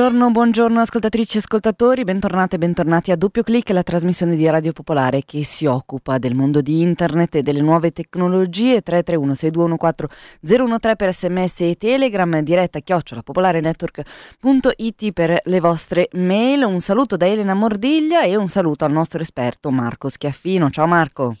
Buongiorno, 0.00 0.30
buongiorno 0.30 0.80
ascoltatrici 0.80 1.36
e 1.36 1.40
ascoltatori, 1.40 2.04
bentornate 2.04 2.54
e 2.56 2.58
bentornati 2.58 3.10
a 3.10 3.16
Doppio 3.16 3.42
Clic, 3.42 3.68
la 3.68 3.82
trasmissione 3.82 4.34
di 4.34 4.48
Radio 4.48 4.72
Popolare 4.72 5.24
che 5.26 5.44
si 5.44 5.66
occupa 5.66 6.16
del 6.16 6.34
mondo 6.34 6.62
di 6.62 6.80
internet 6.80 7.34
e 7.34 7.42
delle 7.42 7.60
nuove 7.60 7.92
tecnologie 7.92 8.80
331 8.80 9.34
6214 9.34 10.18
013 10.40 10.96
per 10.96 11.12
sms 11.12 11.60
e 11.60 11.76
telegram, 11.76 12.40
diretta 12.40 12.78
chiocciola 12.78 13.22
popolarenetwork.it 13.22 15.12
per 15.12 15.38
le 15.44 15.60
vostre 15.60 16.08
mail. 16.12 16.62
Un 16.62 16.80
saluto 16.80 17.18
da 17.18 17.26
Elena 17.26 17.52
Mordiglia 17.52 18.22
e 18.22 18.36
un 18.36 18.48
saluto 18.48 18.86
al 18.86 18.92
nostro 18.92 19.20
esperto 19.20 19.70
Marco 19.70 20.08
Schiaffino. 20.08 20.70
Ciao 20.70 20.86
Marco. 20.86 21.36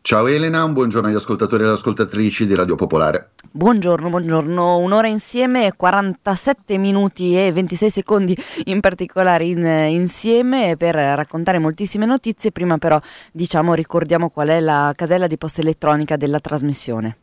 Ciao 0.00 0.26
Elena, 0.26 0.64
un 0.64 0.72
buongiorno 0.72 1.08
agli 1.08 1.14
ascoltatori 1.14 1.62
e 1.62 1.66
alle 1.66 1.74
ascoltatrici 1.74 2.46
di 2.46 2.54
Radio 2.54 2.74
Popolare. 2.76 3.30
Buongiorno, 3.50 4.08
buongiorno. 4.08 4.78
Un'ora 4.78 5.06
insieme, 5.06 5.72
47 5.76 6.78
minuti 6.78 7.36
e 7.36 7.52
26 7.52 7.90
secondi 7.90 8.36
in 8.64 8.80
particolare 8.80 9.44
in, 9.44 9.64
insieme 9.90 10.76
per 10.76 10.94
raccontare 10.94 11.58
moltissime 11.58 12.06
notizie. 12.06 12.52
Prima 12.52 12.78
però 12.78 13.00
diciamo 13.32 13.74
ricordiamo 13.74 14.30
qual 14.30 14.48
è 14.48 14.60
la 14.60 14.92
casella 14.96 15.26
di 15.26 15.36
posta 15.36 15.60
elettronica 15.60 16.16
della 16.16 16.40
trasmissione. 16.40 17.16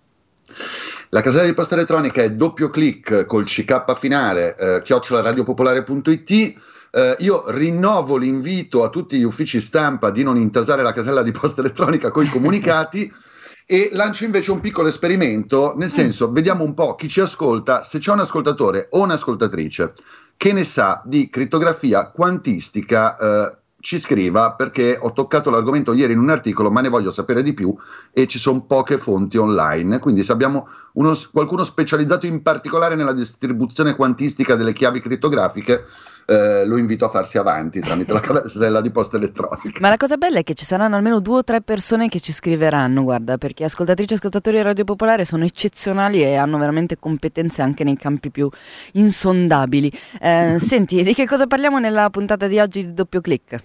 La 1.09 1.21
casella 1.21 1.45
di 1.45 1.53
posta 1.53 1.75
elettronica 1.75 2.21
è 2.21 2.31
doppio 2.31 2.69
clic 2.69 3.25
col 3.25 3.45
CK 3.45 3.97
finale, 3.97 4.55
eh, 4.55 4.81
chiocciolaradiopopolare.it 4.83 6.73
eh, 6.95 7.17
io 7.19 7.43
rinnovo 7.47 8.15
l'invito 8.15 8.85
a 8.85 8.89
tutti 8.89 9.17
gli 9.17 9.23
uffici 9.23 9.59
stampa 9.59 10.11
di 10.11 10.23
non 10.23 10.37
intasare 10.37 10.81
la 10.81 10.93
casella 10.93 11.23
di 11.23 11.33
posta 11.33 11.59
elettronica 11.59 12.09
con 12.09 12.23
i 12.23 12.29
comunicati 12.29 13.11
e 13.67 13.89
lancio 13.91 14.23
invece 14.23 14.51
un 14.51 14.61
piccolo 14.61 14.87
esperimento, 14.87 15.73
nel 15.75 15.89
mm. 15.89 15.91
senso, 15.91 16.31
vediamo 16.31 16.63
un 16.63 16.73
po' 16.73 16.95
chi 16.95 17.09
ci 17.09 17.19
ascolta, 17.19 17.83
se 17.83 17.99
c'è 17.99 18.13
un 18.13 18.19
ascoltatore 18.19 18.87
o 18.91 19.01
un'ascoltatrice 19.01 19.93
che 20.37 20.53
ne 20.53 20.63
sa 20.63 21.01
di 21.03 21.29
crittografia 21.29 22.09
quantistica. 22.11 23.17
Eh, 23.17 23.57
ci 23.85 23.99
scriva 23.99 24.53
perché 24.53 24.97
ho 24.99 25.13
toccato 25.13 25.51
l'argomento 25.51 25.93
ieri 25.93 26.13
in 26.13 26.17
un 26.17 26.31
articolo, 26.31 26.71
ma 26.71 26.81
ne 26.81 26.89
voglio 26.89 27.11
sapere 27.11 27.43
di 27.43 27.53
più 27.53 27.71
e 28.11 28.25
ci 28.25 28.39
sono 28.39 28.65
poche 28.65 28.97
fonti 28.97 29.37
online. 29.37 29.99
Quindi, 29.99 30.23
se 30.23 30.31
abbiamo 30.31 30.67
uno, 30.93 31.15
qualcuno 31.31 31.63
specializzato 31.63 32.25
in 32.25 32.41
particolare 32.41 32.95
nella 32.95 33.13
distribuzione 33.13 33.95
quantistica 33.95 34.55
delle 34.55 34.73
chiavi 34.73 35.01
crittografiche, 35.01 35.85
eh, 36.25 36.65
lo 36.65 36.77
invito 36.77 37.05
a 37.05 37.09
farsi 37.09 37.37
avanti 37.37 37.79
tramite 37.79 38.11
la 38.11 38.19
casella 38.19 38.81
di 38.81 38.89
posta 38.91 39.17
elettronica. 39.17 39.79
Ma 39.79 39.89
la 39.89 39.97
cosa 39.97 40.17
bella 40.17 40.39
è 40.39 40.43
che 40.43 40.53
ci 40.53 40.65
saranno 40.65 40.95
almeno 40.95 41.19
due 41.19 41.37
o 41.37 41.43
tre 41.43 41.61
persone 41.61 42.09
che 42.09 42.19
ci 42.19 42.31
scriveranno, 42.31 43.03
guarda, 43.03 43.37
perché 43.37 43.63
ascoltatrici 43.63 44.13
e 44.13 44.15
ascoltatori 44.15 44.57
di 44.57 44.63
Radio 44.63 44.83
Popolare 44.83 45.25
sono 45.25 45.43
eccezionali 45.43 46.23
e 46.23 46.35
hanno 46.35 46.57
veramente 46.57 46.97
competenze 46.97 47.61
anche 47.61 47.83
nei 47.83 47.97
campi 47.97 48.31
più 48.31 48.49
insondabili. 48.93 49.91
Eh, 50.19 50.57
senti, 50.59 51.03
di 51.03 51.13
che 51.13 51.27
cosa 51.27 51.47
parliamo 51.47 51.79
nella 51.79 52.09
puntata 52.09 52.47
di 52.47 52.59
oggi 52.59 52.85
di 52.85 52.93
Doppio 52.93 53.21
Clic? 53.21 53.63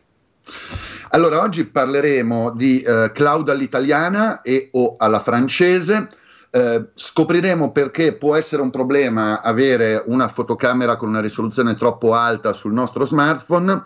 Allora, 1.12 1.40
oggi 1.40 1.64
parleremo 1.64 2.52
di 2.52 2.82
eh, 2.82 3.10
cloud 3.12 3.48
all'italiana 3.48 4.42
e 4.42 4.68
o 4.72 4.94
alla 4.98 5.20
francese. 5.20 6.06
Eh, 6.52 6.88
scopriremo 6.94 7.70
perché 7.70 8.16
può 8.16 8.34
essere 8.34 8.60
un 8.60 8.70
problema 8.70 9.40
avere 9.40 10.02
una 10.06 10.26
fotocamera 10.26 10.96
con 10.96 11.08
una 11.08 11.20
risoluzione 11.20 11.76
troppo 11.76 12.12
alta 12.12 12.52
sul 12.52 12.72
nostro 12.72 13.04
smartphone 13.04 13.80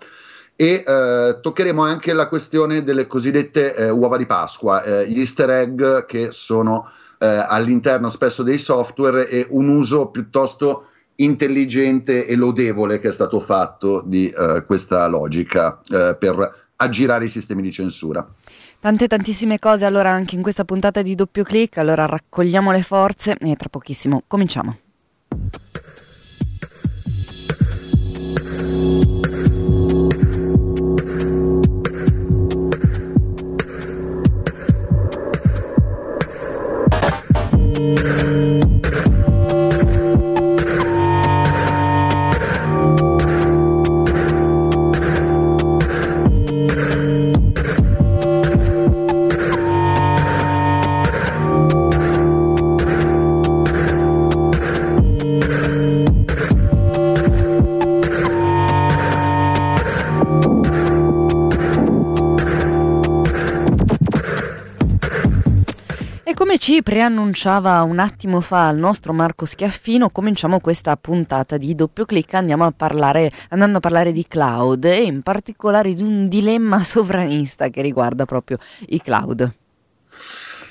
e 0.56 0.82
eh, 0.86 1.38
toccheremo 1.42 1.82
anche 1.82 2.14
la 2.14 2.26
questione 2.26 2.82
delle 2.82 3.06
cosiddette 3.06 3.74
eh, 3.74 3.90
uova 3.90 4.16
di 4.16 4.24
Pasqua, 4.24 4.82
eh, 4.82 5.08
gli 5.10 5.18
easter 5.18 5.50
egg 5.50 6.06
che 6.06 6.30
sono 6.30 6.88
eh, 7.18 7.26
all'interno 7.26 8.08
spesso 8.08 8.42
dei 8.42 8.56
software 8.56 9.28
e 9.28 9.46
un 9.50 9.68
uso 9.68 10.06
piuttosto 10.06 10.86
intelligente 11.16 12.26
e 12.26 12.34
lodevole 12.34 12.98
che 12.98 13.08
è 13.10 13.12
stato 13.12 13.40
fatto 13.40 14.02
di 14.04 14.34
questa 14.66 15.06
logica 15.06 15.80
per 16.18 16.66
aggirare 16.74 17.26
i 17.26 17.28
sistemi 17.28 17.62
di 17.62 17.70
censura. 17.70 18.26
Tante 18.84 19.06
tantissime 19.06 19.58
cose 19.58 19.86
allora 19.86 20.10
anche 20.10 20.34
in 20.34 20.42
questa 20.42 20.66
puntata 20.66 21.00
di 21.00 21.14
doppio 21.14 21.42
clic, 21.42 21.78
allora 21.78 22.04
raccogliamo 22.04 22.70
le 22.70 22.82
forze 22.82 23.34
e 23.40 23.56
tra 23.56 23.70
pochissimo 23.70 24.24
cominciamo. 24.26 24.76
Ci 66.74 66.82
preannunciava 66.82 67.82
un 67.82 68.00
attimo 68.00 68.40
fa 68.40 68.68
il 68.70 68.78
nostro 68.78 69.12
Marco 69.12 69.46
Schiaffino, 69.46 70.10
cominciamo 70.10 70.58
questa 70.58 70.96
puntata 70.96 71.56
di 71.56 71.72
doppio 71.72 72.04
clic, 72.04 72.34
andiamo 72.34 72.64
a 72.64 72.72
parlare, 72.76 73.30
andando 73.50 73.78
a 73.78 73.80
parlare 73.80 74.10
di 74.10 74.26
cloud 74.26 74.84
e 74.84 75.04
in 75.04 75.22
particolare 75.22 75.94
di 75.94 76.02
un 76.02 76.26
dilemma 76.26 76.82
sovranista 76.82 77.68
che 77.68 77.80
riguarda 77.80 78.24
proprio 78.24 78.58
i 78.88 79.00
cloud. 79.00 79.54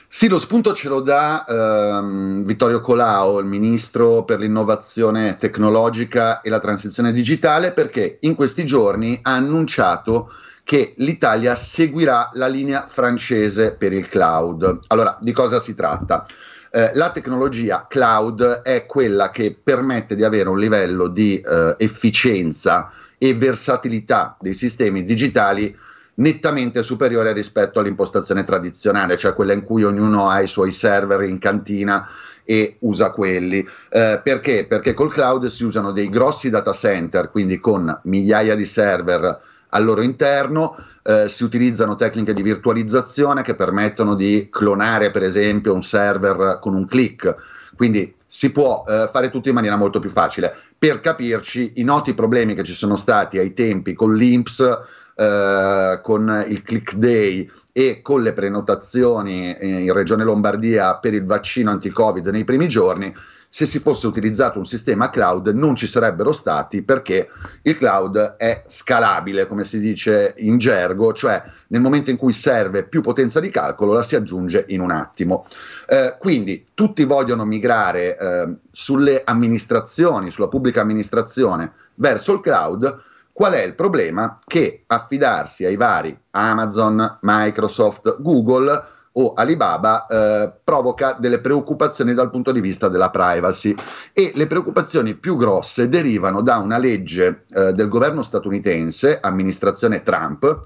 Sì, 0.09 0.27
lo 0.27 0.39
spunto 0.39 0.73
ce 0.73 0.89
lo 0.89 0.99
dà 0.99 1.45
ehm, 1.45 2.43
Vittorio 2.43 2.81
Colao, 2.81 3.39
il 3.39 3.45
ministro 3.45 4.25
per 4.25 4.39
l'innovazione 4.39 5.37
tecnologica 5.37 6.41
e 6.41 6.49
la 6.49 6.59
transizione 6.59 7.13
digitale, 7.13 7.71
perché 7.71 8.17
in 8.19 8.35
questi 8.35 8.65
giorni 8.65 9.17
ha 9.21 9.35
annunciato 9.35 10.29
che 10.63 10.93
l'Italia 10.97 11.55
seguirà 11.55 12.29
la 12.33 12.47
linea 12.47 12.85
francese 12.87 13.75
per 13.75 13.93
il 13.93 14.07
cloud. 14.07 14.79
Allora, 14.87 15.17
di 15.19 15.31
cosa 15.31 15.59
si 15.59 15.75
tratta? 15.75 16.25
Eh, 16.71 16.91
la 16.95 17.11
tecnologia 17.11 17.85
cloud 17.87 18.61
è 18.61 18.85
quella 18.85 19.29
che 19.29 19.55
permette 19.61 20.15
di 20.15 20.23
avere 20.23 20.49
un 20.49 20.57
livello 20.57 21.07
di 21.07 21.39
eh, 21.39 21.75
efficienza 21.77 22.91
e 23.17 23.35
versatilità 23.35 24.35
dei 24.39 24.53
sistemi 24.53 25.03
digitali 25.03 25.77
nettamente 26.15 26.81
superiore 26.81 27.33
rispetto 27.33 27.79
all'impostazione 27.79 28.43
tradizionale, 28.43 29.17
cioè 29.17 29.33
quella 29.33 29.53
in 29.53 29.63
cui 29.63 29.83
ognuno 29.83 30.29
ha 30.29 30.41
i 30.41 30.47
suoi 30.47 30.71
server 30.71 31.21
in 31.23 31.39
cantina 31.39 32.07
e 32.43 32.77
usa 32.79 33.11
quelli. 33.11 33.65
Eh, 33.89 34.21
perché? 34.23 34.65
Perché 34.65 34.93
col 34.93 35.11
cloud 35.11 35.45
si 35.47 35.63
usano 35.63 35.91
dei 35.91 36.09
grossi 36.09 36.49
data 36.49 36.73
center, 36.73 37.29
quindi 37.31 37.59
con 37.59 37.99
migliaia 38.03 38.55
di 38.55 38.65
server 38.65 39.41
al 39.73 39.83
loro 39.83 40.01
interno. 40.01 40.75
Eh, 41.03 41.27
si 41.27 41.43
utilizzano 41.43 41.95
tecniche 41.95 42.33
di 42.33 42.41
virtualizzazione 42.41 43.41
che 43.41 43.55
permettono 43.55 44.15
di 44.15 44.47
clonare, 44.49 45.11
per 45.11 45.23
esempio, 45.23 45.73
un 45.73 45.83
server 45.83 46.59
con 46.61 46.73
un 46.73 46.85
click. 46.85 47.35
Quindi 47.75 48.15
si 48.25 48.51
può 48.51 48.83
eh, 48.87 49.09
fare 49.11 49.29
tutto 49.29 49.49
in 49.49 49.55
maniera 49.55 49.75
molto 49.75 49.99
più 49.99 50.09
facile. 50.09 50.55
Per 50.77 50.99
capirci, 51.01 51.73
i 51.75 51.83
noti 51.83 52.13
problemi 52.13 52.55
che 52.55 52.63
ci 52.63 52.73
sono 52.73 52.95
stati 52.95 53.37
ai 53.37 53.53
tempi 53.53 53.93
con 53.93 54.15
l'INPS, 54.15 54.79
eh, 55.15 55.99
con 56.01 56.45
il 56.47 56.61
click 56.61 56.95
day 56.95 57.49
e 57.71 58.01
con 58.01 58.21
le 58.21 58.33
prenotazioni 58.33 59.55
in 59.59 59.93
Regione 59.93 60.23
Lombardia 60.23 60.97
per 60.97 61.13
il 61.13 61.25
vaccino 61.25 61.71
anti-Covid 61.71 62.27
nei 62.27 62.43
primi 62.43 62.67
giorni, 62.67 63.13
se 63.55 63.67
si 63.67 63.77
fosse 63.77 64.07
utilizzato 64.07 64.57
un 64.57 64.65
sistema 64.65 65.11
cloud 65.11 65.49
non 65.49 65.75
ci 65.75 65.85
sarebbero 65.85 66.31
stati 66.31 66.81
perché 66.81 67.29
il 67.61 67.75
cloud 67.75 68.35
è 68.37 68.63
scalabile, 68.65 69.45
come 69.45 69.63
si 69.63 69.77
dice 69.77 70.33
in 70.37 70.57
gergo, 70.57 71.13
cioè 71.13 71.39
nel 71.67 71.79
momento 71.79 72.09
in 72.09 72.17
cui 72.17 72.33
serve 72.33 72.83
più 72.83 73.01
potenza 73.01 73.39
di 73.39 73.51
calcolo 73.51 73.93
la 73.93 74.01
si 74.01 74.15
aggiunge 74.15 74.65
in 74.69 74.79
un 74.81 74.89
attimo. 74.89 75.45
Eh, 75.87 76.15
quindi 76.17 76.65
tutti 76.73 77.03
vogliono 77.03 77.45
migrare 77.45 78.17
eh, 78.17 78.55
sulle 78.71 79.21
amministrazioni, 79.23 80.31
sulla 80.31 80.47
pubblica 80.47 80.81
amministrazione 80.81 81.73
verso 81.93 82.33
il 82.33 82.39
cloud. 82.39 83.01
Qual 83.31 83.53
è 83.53 83.61
il 83.61 83.75
problema? 83.75 84.35
Che 84.43 84.83
affidarsi 84.87 85.63
ai 85.63 85.75
vari 85.75 86.19
Amazon, 86.31 87.19
Microsoft, 87.21 88.19
Google 88.19 88.83
o 89.13 89.33
Alibaba 89.33 90.05
eh, 90.05 90.53
provoca 90.63 91.15
delle 91.19 91.39
preoccupazioni 91.39 92.13
dal 92.13 92.29
punto 92.29 92.51
di 92.51 92.61
vista 92.61 92.87
della 92.87 93.09
privacy. 93.09 93.75
E 94.11 94.31
le 94.33 94.47
preoccupazioni 94.47 95.15
più 95.15 95.35
grosse 95.35 95.89
derivano 95.89 96.41
da 96.41 96.57
una 96.57 96.77
legge 96.77 97.43
eh, 97.49 97.73
del 97.73 97.87
governo 97.87 98.21
statunitense, 98.21 99.19
amministrazione 99.21 100.01
Trump, 100.01 100.61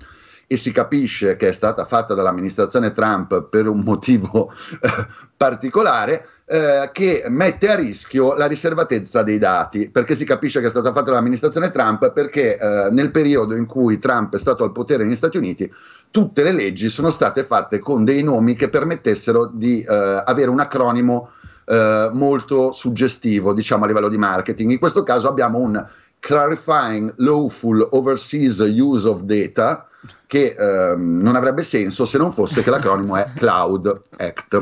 e 0.48 0.56
si 0.56 0.72
capisce 0.72 1.36
che 1.36 1.50
è 1.50 1.52
stata 1.52 1.84
fatta 1.84 2.14
dall'amministrazione 2.14 2.94
Trump 2.94 3.50
per 3.50 3.68
un 3.68 3.82
motivo 3.82 4.50
eh, 4.82 4.90
particolare, 5.36 6.26
eh, 6.50 6.90
che 6.94 7.26
mette 7.28 7.70
a 7.70 7.76
rischio 7.76 8.34
la 8.34 8.46
riservatezza 8.46 9.22
dei 9.22 9.38
dati, 9.38 9.90
perché 9.90 10.16
si 10.16 10.24
capisce 10.24 10.62
che 10.62 10.68
è 10.68 10.70
stata 10.70 10.94
fatta 10.94 11.12
dall'amministrazione 11.12 11.72
Trump, 11.72 12.12
perché 12.14 12.58
eh, 12.58 12.90
nel 12.92 13.12
periodo 13.12 13.54
in 13.54 13.66
cui 13.66 14.00
Trump 14.00 14.34
è 14.34 14.40
stato 14.40 14.64
al 14.64 14.72
potere 14.72 15.04
negli 15.04 15.18
Stati 15.18 15.36
Uniti, 15.36 15.70
tutte 16.10 16.44
le 16.44 16.54
leggi 16.54 16.88
sono 16.88 17.10
state 17.10 17.44
fatte 17.44 17.80
con 17.80 18.06
dei 18.06 18.24
nomi 18.24 18.56
che 18.56 18.70
permettessero 18.70 19.48
di 19.54 19.82
eh, 19.82 20.24
avere 20.26 20.50
un 20.50 20.62
acronimo 20.62 21.32
eh, 21.66 22.10
molto 22.14 22.72
suggestivo, 22.72 23.54
diciamo 23.54 23.84
a 23.84 23.88
livello 23.88 24.08
di 24.08 24.18
marketing. 24.18 24.72
In 24.72 24.80
questo 24.80 25.04
caso 25.04 25.28
abbiamo 25.28 25.58
un 25.58 25.86
Clarifying 26.20 27.14
Lawful 27.18 27.86
Overseas 27.92 28.60
Use 28.60 29.06
of 29.06 29.24
Data, 29.24 29.86
che 30.26 30.56
ehm, 30.58 31.20
non 31.22 31.36
avrebbe 31.36 31.64
senso 31.64 32.06
se 32.06 32.18
non 32.18 32.32
fosse 32.32 32.64
che 32.64 32.70
l'acronimo 32.70 33.18
è 33.18 33.32
Cloud 33.36 34.00
Act. 34.18 34.60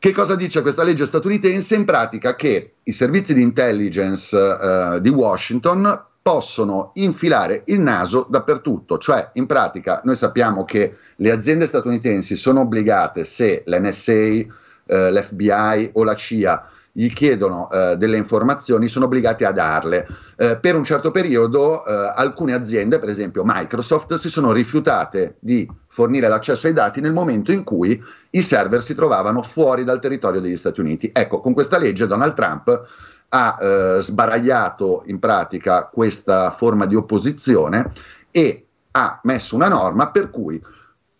Che 0.00 0.12
cosa 0.12 0.34
dice 0.34 0.62
questa 0.62 0.82
legge 0.82 1.04
statunitense? 1.04 1.74
In 1.74 1.84
pratica 1.84 2.34
che 2.34 2.76
i 2.84 2.92
servizi 2.92 3.34
di 3.34 3.42
intelligence 3.42 4.34
uh, 4.34 4.98
di 4.98 5.10
Washington 5.10 6.06
possono 6.22 6.92
infilare 6.94 7.64
il 7.66 7.80
naso 7.80 8.26
dappertutto, 8.26 8.96
cioè 8.96 9.28
in 9.34 9.44
pratica 9.44 10.00
noi 10.04 10.14
sappiamo 10.14 10.64
che 10.64 10.96
le 11.16 11.30
aziende 11.30 11.66
statunitensi 11.66 12.34
sono 12.34 12.60
obbligate 12.60 13.26
se 13.26 13.62
l'NSA, 13.66 14.12
eh, 14.12 14.46
l'FBI 14.86 15.90
o 15.92 16.02
la 16.02 16.14
CIA 16.14 16.66
gli 16.92 17.12
chiedono 17.12 17.68
uh, 17.70 17.96
delle 17.96 18.16
informazioni, 18.16 18.88
sono 18.88 19.04
obbligati 19.04 19.44
a 19.44 19.52
darle. 19.52 20.06
Uh, 20.36 20.58
per 20.60 20.74
un 20.74 20.84
certo 20.84 21.10
periodo 21.10 21.82
uh, 21.82 22.12
alcune 22.14 22.52
aziende, 22.52 22.98
per 22.98 23.08
esempio 23.08 23.42
Microsoft, 23.44 24.16
si 24.16 24.28
sono 24.28 24.52
rifiutate 24.52 25.36
di 25.38 25.68
fornire 25.86 26.28
l'accesso 26.28 26.66
ai 26.66 26.72
dati 26.72 27.00
nel 27.00 27.12
momento 27.12 27.52
in 27.52 27.64
cui 27.64 28.02
i 28.30 28.42
server 28.42 28.82
si 28.82 28.94
trovavano 28.94 29.42
fuori 29.42 29.84
dal 29.84 30.00
territorio 30.00 30.40
degli 30.40 30.56
Stati 30.56 30.80
Uniti. 30.80 31.10
Ecco, 31.12 31.40
con 31.40 31.52
questa 31.52 31.78
legge 31.78 32.06
Donald 32.06 32.34
Trump 32.34 32.88
ha 33.32 33.98
sbaragliato 34.00 35.04
in 35.06 35.20
pratica 35.20 35.88
questa 35.92 36.50
forma 36.50 36.86
di 36.86 36.96
opposizione 36.96 37.88
e 38.32 38.66
ha 38.92 39.20
messo 39.22 39.54
una 39.54 39.68
norma 39.68 40.10
per 40.10 40.30
cui 40.30 40.60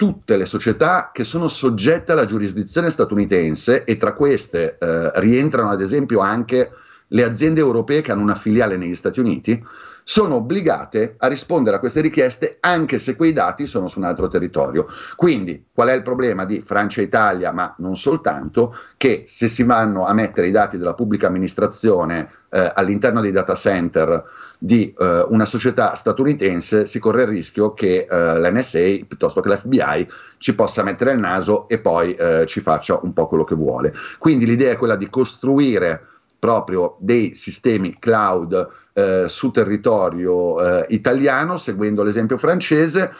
tutte 0.00 0.38
le 0.38 0.46
società 0.46 1.10
che 1.12 1.24
sono 1.24 1.46
soggette 1.46 2.12
alla 2.12 2.24
giurisdizione 2.24 2.88
statunitense 2.88 3.84
e 3.84 3.98
tra 3.98 4.14
queste 4.14 4.78
eh, 4.78 5.10
rientrano 5.16 5.68
ad 5.68 5.82
esempio 5.82 6.20
anche 6.20 6.70
le 7.08 7.22
aziende 7.22 7.60
europee 7.60 8.00
che 8.00 8.10
hanno 8.10 8.22
una 8.22 8.34
filiale 8.34 8.78
negli 8.78 8.94
Stati 8.94 9.20
Uniti, 9.20 9.62
sono 10.02 10.36
obbligate 10.36 11.16
a 11.18 11.26
rispondere 11.26 11.76
a 11.76 11.80
queste 11.80 12.00
richieste 12.00 12.56
anche 12.60 12.98
se 12.98 13.14
quei 13.14 13.34
dati 13.34 13.66
sono 13.66 13.88
su 13.88 13.98
un 13.98 14.06
altro 14.06 14.28
territorio. 14.28 14.86
Quindi 15.16 15.66
qual 15.70 15.88
è 15.88 15.92
il 15.92 16.02
problema 16.02 16.46
di 16.46 16.62
Francia 16.64 17.02
e 17.02 17.04
Italia, 17.04 17.52
ma 17.52 17.74
non 17.76 17.98
soltanto, 17.98 18.74
che 18.96 19.24
se 19.26 19.48
si 19.48 19.64
vanno 19.64 20.06
a 20.06 20.14
mettere 20.14 20.48
i 20.48 20.50
dati 20.50 20.78
della 20.78 20.94
pubblica 20.94 21.26
amministrazione 21.26 22.30
eh, 22.48 22.72
all'interno 22.74 23.20
dei 23.20 23.32
data 23.32 23.54
center 23.54 24.24
di 24.62 24.92
eh, 24.94 25.24
una 25.30 25.46
società 25.46 25.94
statunitense 25.94 26.84
si 26.84 26.98
corre 26.98 27.22
il 27.22 27.28
rischio 27.28 27.72
che 27.72 28.06
eh, 28.08 28.38
l'NSA 28.38 29.06
piuttosto 29.08 29.40
che 29.40 29.48
l'FBI 29.48 30.06
ci 30.36 30.54
possa 30.54 30.82
mettere 30.82 31.12
il 31.12 31.18
naso 31.18 31.66
e 31.66 31.78
poi 31.78 32.12
eh, 32.12 32.44
ci 32.46 32.60
faccia 32.60 33.00
un 33.02 33.14
po' 33.14 33.26
quello 33.26 33.44
che 33.44 33.54
vuole. 33.54 33.94
Quindi 34.18 34.44
l'idea 34.44 34.72
è 34.72 34.76
quella 34.76 34.96
di 34.96 35.08
costruire 35.08 36.06
proprio 36.38 36.96
dei 36.98 37.34
sistemi 37.34 37.94
cloud 37.98 38.68
eh, 38.92 39.24
su 39.28 39.50
territorio 39.50 40.60
eh, 40.62 40.86
italiano, 40.90 41.56
seguendo 41.56 42.02
l'esempio 42.02 42.36
francese, 42.36 43.10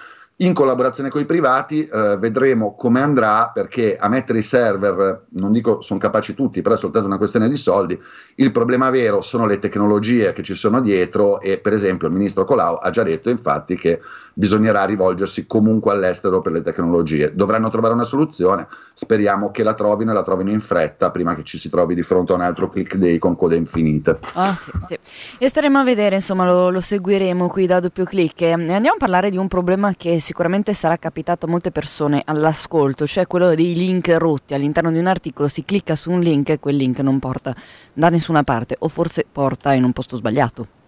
in 0.40 0.54
collaborazione 0.54 1.10
con 1.10 1.20
i 1.20 1.26
privati 1.26 1.84
eh, 1.84 2.16
vedremo 2.18 2.74
come 2.74 3.00
andrà 3.00 3.50
perché 3.52 3.96
a 3.96 4.08
mettere 4.08 4.38
i 4.38 4.42
server, 4.42 5.26
non 5.30 5.52
dico 5.52 5.82
sono 5.82 5.98
capaci 5.98 6.34
tutti, 6.34 6.62
però 6.62 6.74
è 6.74 6.78
soltanto 6.78 7.06
una 7.06 7.18
questione 7.18 7.48
di 7.48 7.56
soldi, 7.56 8.00
il 8.36 8.50
problema 8.50 8.88
vero 8.88 9.20
sono 9.20 9.44
le 9.44 9.58
tecnologie 9.58 10.32
che 10.32 10.42
ci 10.42 10.54
sono 10.54 10.80
dietro 10.80 11.40
e 11.40 11.58
per 11.58 11.74
esempio 11.74 12.08
il 12.08 12.14
ministro 12.14 12.44
Colau 12.44 12.78
ha 12.80 12.88
già 12.90 13.02
detto 13.02 13.28
infatti 13.28 13.76
che 13.76 14.00
bisognerà 14.34 14.84
rivolgersi 14.84 15.46
comunque 15.46 15.92
all'estero 15.92 16.40
per 16.40 16.52
le 16.52 16.62
tecnologie. 16.62 17.34
Dovranno 17.34 17.70
trovare 17.70 17.94
una 17.94 18.04
soluzione, 18.04 18.66
speriamo 18.94 19.50
che 19.50 19.62
la 19.62 19.74
trovino 19.74 20.10
e 20.10 20.14
la 20.14 20.22
trovino 20.22 20.50
in 20.50 20.60
fretta 20.60 21.10
prima 21.10 21.34
che 21.34 21.44
ci 21.44 21.58
si 21.58 21.68
trovi 21.70 21.94
di 21.94 22.02
fronte 22.02 22.32
a 22.32 22.36
un 22.36 22.42
altro 22.42 22.68
click 22.68 22.96
day 22.96 23.18
con 23.18 23.36
code 23.36 23.56
infinite. 23.56 24.18
Ah, 24.34 24.54
sì, 24.54 24.70
sì. 24.86 24.98
E 25.38 25.48
staremo 25.48 25.78
a 25.78 25.84
vedere, 25.84 26.16
insomma, 26.16 26.44
lo, 26.44 26.70
lo 26.70 26.80
seguiremo 26.80 27.48
qui 27.48 27.66
da 27.66 27.80
doppio 27.80 28.04
click. 28.04 28.42
E 28.42 28.52
andiamo 28.52 28.94
a 28.94 28.98
parlare 28.98 29.30
di 29.30 29.36
un 29.36 29.48
problema 29.48 29.94
che 29.94 30.20
sicuramente 30.20 30.74
sarà 30.74 30.96
capitato 30.96 31.46
a 31.46 31.48
molte 31.48 31.70
persone 31.70 32.22
all'ascolto, 32.24 33.06
cioè 33.06 33.26
quello 33.26 33.54
dei 33.54 33.74
link 33.74 34.08
rotti. 34.18 34.54
All'interno 34.54 34.90
di 34.90 34.98
un 34.98 35.06
articolo 35.06 35.48
si 35.48 35.64
clicca 35.64 35.96
su 35.96 36.10
un 36.10 36.20
link 36.20 36.50
e 36.50 36.58
quel 36.58 36.76
link 36.76 36.98
non 37.00 37.18
porta 37.18 37.54
da 37.92 38.08
nessuna 38.08 38.42
parte 38.42 38.76
o 38.78 38.88
forse 38.88 39.26
porta 39.30 39.72
in 39.72 39.84
un 39.84 39.92
posto 39.92 40.16
sbagliato. 40.16 40.78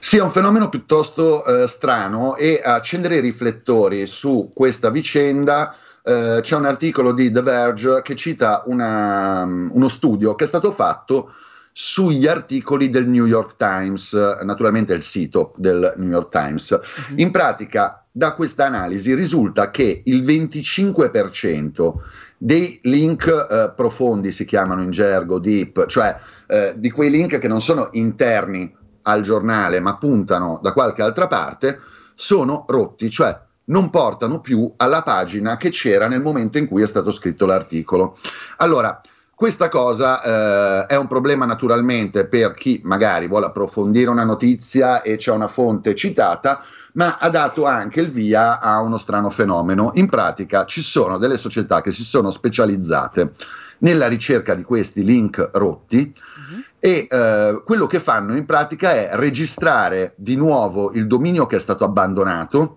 Sì, 0.00 0.16
è 0.16 0.22
un 0.22 0.30
fenomeno 0.30 0.68
piuttosto 0.68 1.44
eh, 1.44 1.66
strano 1.68 2.36
e 2.36 2.60
accendere 2.62 3.16
i 3.16 3.20
riflettori 3.20 4.06
su 4.06 4.50
questa 4.52 4.90
vicenda 4.90 5.76
eh, 6.04 6.40
c'è 6.42 6.56
un 6.56 6.66
articolo 6.66 7.12
di 7.12 7.30
The 7.30 7.42
Verge 7.42 8.02
che 8.02 8.16
cita 8.16 8.62
una, 8.66 9.44
uno 9.44 9.88
studio 9.88 10.34
che 10.34 10.44
è 10.44 10.48
stato 10.48 10.72
fatto 10.72 11.32
sugli 11.72 12.26
articoli 12.26 12.90
del 12.90 13.06
New 13.06 13.24
York 13.24 13.56
Times, 13.56 14.12
naturalmente 14.42 14.92
il 14.92 15.02
sito 15.02 15.54
del 15.56 15.94
New 15.96 16.10
York 16.10 16.30
Times. 16.30 16.70
Uh-huh. 16.70 17.14
In 17.16 17.30
pratica, 17.30 18.04
da 18.10 18.34
questa 18.34 18.66
analisi 18.66 19.14
risulta 19.14 19.70
che 19.70 20.02
il 20.04 20.22
25% 20.22 21.94
dei 22.36 22.78
link 22.82 23.26
eh, 23.26 23.72
profondi, 23.74 24.32
si 24.32 24.44
chiamano 24.44 24.82
in 24.82 24.90
gergo 24.90 25.38
deep, 25.38 25.86
cioè 25.86 26.14
eh, 26.46 26.74
di 26.76 26.90
quei 26.90 27.08
link 27.08 27.38
che 27.38 27.48
non 27.48 27.62
sono 27.62 27.88
interni 27.92 28.80
al 29.02 29.22
giornale 29.22 29.80
ma 29.80 29.96
puntano 29.96 30.58
da 30.62 30.72
qualche 30.72 31.02
altra 31.02 31.26
parte, 31.26 31.78
sono 32.14 32.64
rotti, 32.68 33.10
cioè 33.10 33.38
non 33.64 33.90
portano 33.90 34.40
più 34.40 34.72
alla 34.76 35.02
pagina 35.02 35.56
che 35.56 35.70
c'era 35.70 36.08
nel 36.08 36.20
momento 36.20 36.58
in 36.58 36.66
cui 36.66 36.82
è 36.82 36.86
stato 36.86 37.10
scritto 37.10 37.46
l'articolo. 37.46 38.16
Allora, 38.58 39.00
questa 39.34 39.68
cosa 39.68 40.22
eh, 40.22 40.86
è 40.86 40.96
un 40.96 41.08
problema 41.08 41.44
naturalmente 41.46 42.26
per 42.26 42.54
chi 42.54 42.80
magari 42.84 43.26
vuole 43.26 43.46
approfondire 43.46 44.10
una 44.10 44.24
notizia 44.24 45.02
e 45.02 45.16
c'è 45.16 45.32
una 45.32 45.48
fonte 45.48 45.94
citata, 45.94 46.62
ma 46.92 47.18
ha 47.18 47.28
dato 47.28 47.66
anche 47.66 48.00
il 48.00 48.10
via 48.10 48.60
a 48.60 48.80
uno 48.80 48.98
strano 48.98 49.30
fenomeno. 49.30 49.90
In 49.94 50.08
pratica 50.08 50.64
ci 50.64 50.82
sono 50.82 51.18
delle 51.18 51.36
società 51.36 51.80
che 51.80 51.90
si 51.90 52.04
sono 52.04 52.30
specializzate 52.30 53.32
nella 53.78 54.06
ricerca 54.06 54.54
di 54.54 54.62
questi 54.62 55.02
link 55.02 55.50
rotti. 55.54 56.14
E 56.84 57.06
eh, 57.08 57.62
quello 57.64 57.86
che 57.86 58.00
fanno 58.00 58.36
in 58.36 58.44
pratica 58.44 58.92
è 58.92 59.10
registrare 59.12 60.14
di 60.16 60.34
nuovo 60.34 60.90
il 60.94 61.06
dominio 61.06 61.46
che 61.46 61.54
è 61.54 61.60
stato 61.60 61.84
abbandonato 61.84 62.76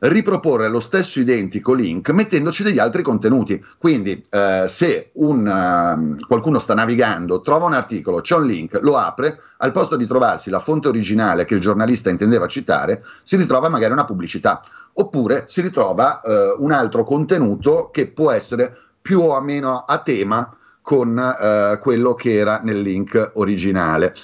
riproporre 0.00 0.68
lo 0.68 0.80
stesso 0.80 1.20
identico 1.20 1.72
link 1.72 2.10
mettendoci 2.10 2.64
degli 2.64 2.80
altri 2.80 3.02
contenuti. 3.02 3.64
Quindi, 3.78 4.20
eh, 4.30 4.64
se 4.66 5.10
un, 5.14 5.46
uh, 5.46 6.26
qualcuno 6.26 6.58
sta 6.58 6.74
navigando, 6.74 7.40
trova 7.40 7.66
un 7.66 7.74
articolo, 7.74 8.20
c'è 8.20 8.34
un 8.34 8.46
link, 8.46 8.80
lo 8.82 8.96
apre, 8.96 9.40
al 9.58 9.70
posto 9.70 9.94
di 9.94 10.08
trovarsi 10.08 10.50
la 10.50 10.58
fonte 10.58 10.88
originale 10.88 11.44
che 11.44 11.54
il 11.54 11.60
giornalista 11.60 12.10
intendeva 12.10 12.48
citare, 12.48 13.04
si 13.22 13.36
ritrova 13.36 13.68
magari 13.68 13.92
una 13.92 14.04
pubblicità. 14.04 14.60
Oppure 14.94 15.44
si 15.46 15.60
ritrova 15.60 16.20
uh, 16.20 16.64
un 16.64 16.72
altro 16.72 17.04
contenuto 17.04 17.90
che 17.92 18.08
può 18.08 18.32
essere 18.32 18.76
più 19.00 19.20
o 19.20 19.40
meno 19.40 19.84
a 19.86 19.98
tema 19.98 20.52
con 20.86 21.18
uh, 21.18 21.80
quello 21.80 22.14
che 22.14 22.34
era 22.34 22.60
nel 22.62 22.80
link 22.80 23.32
originale. 23.34 24.14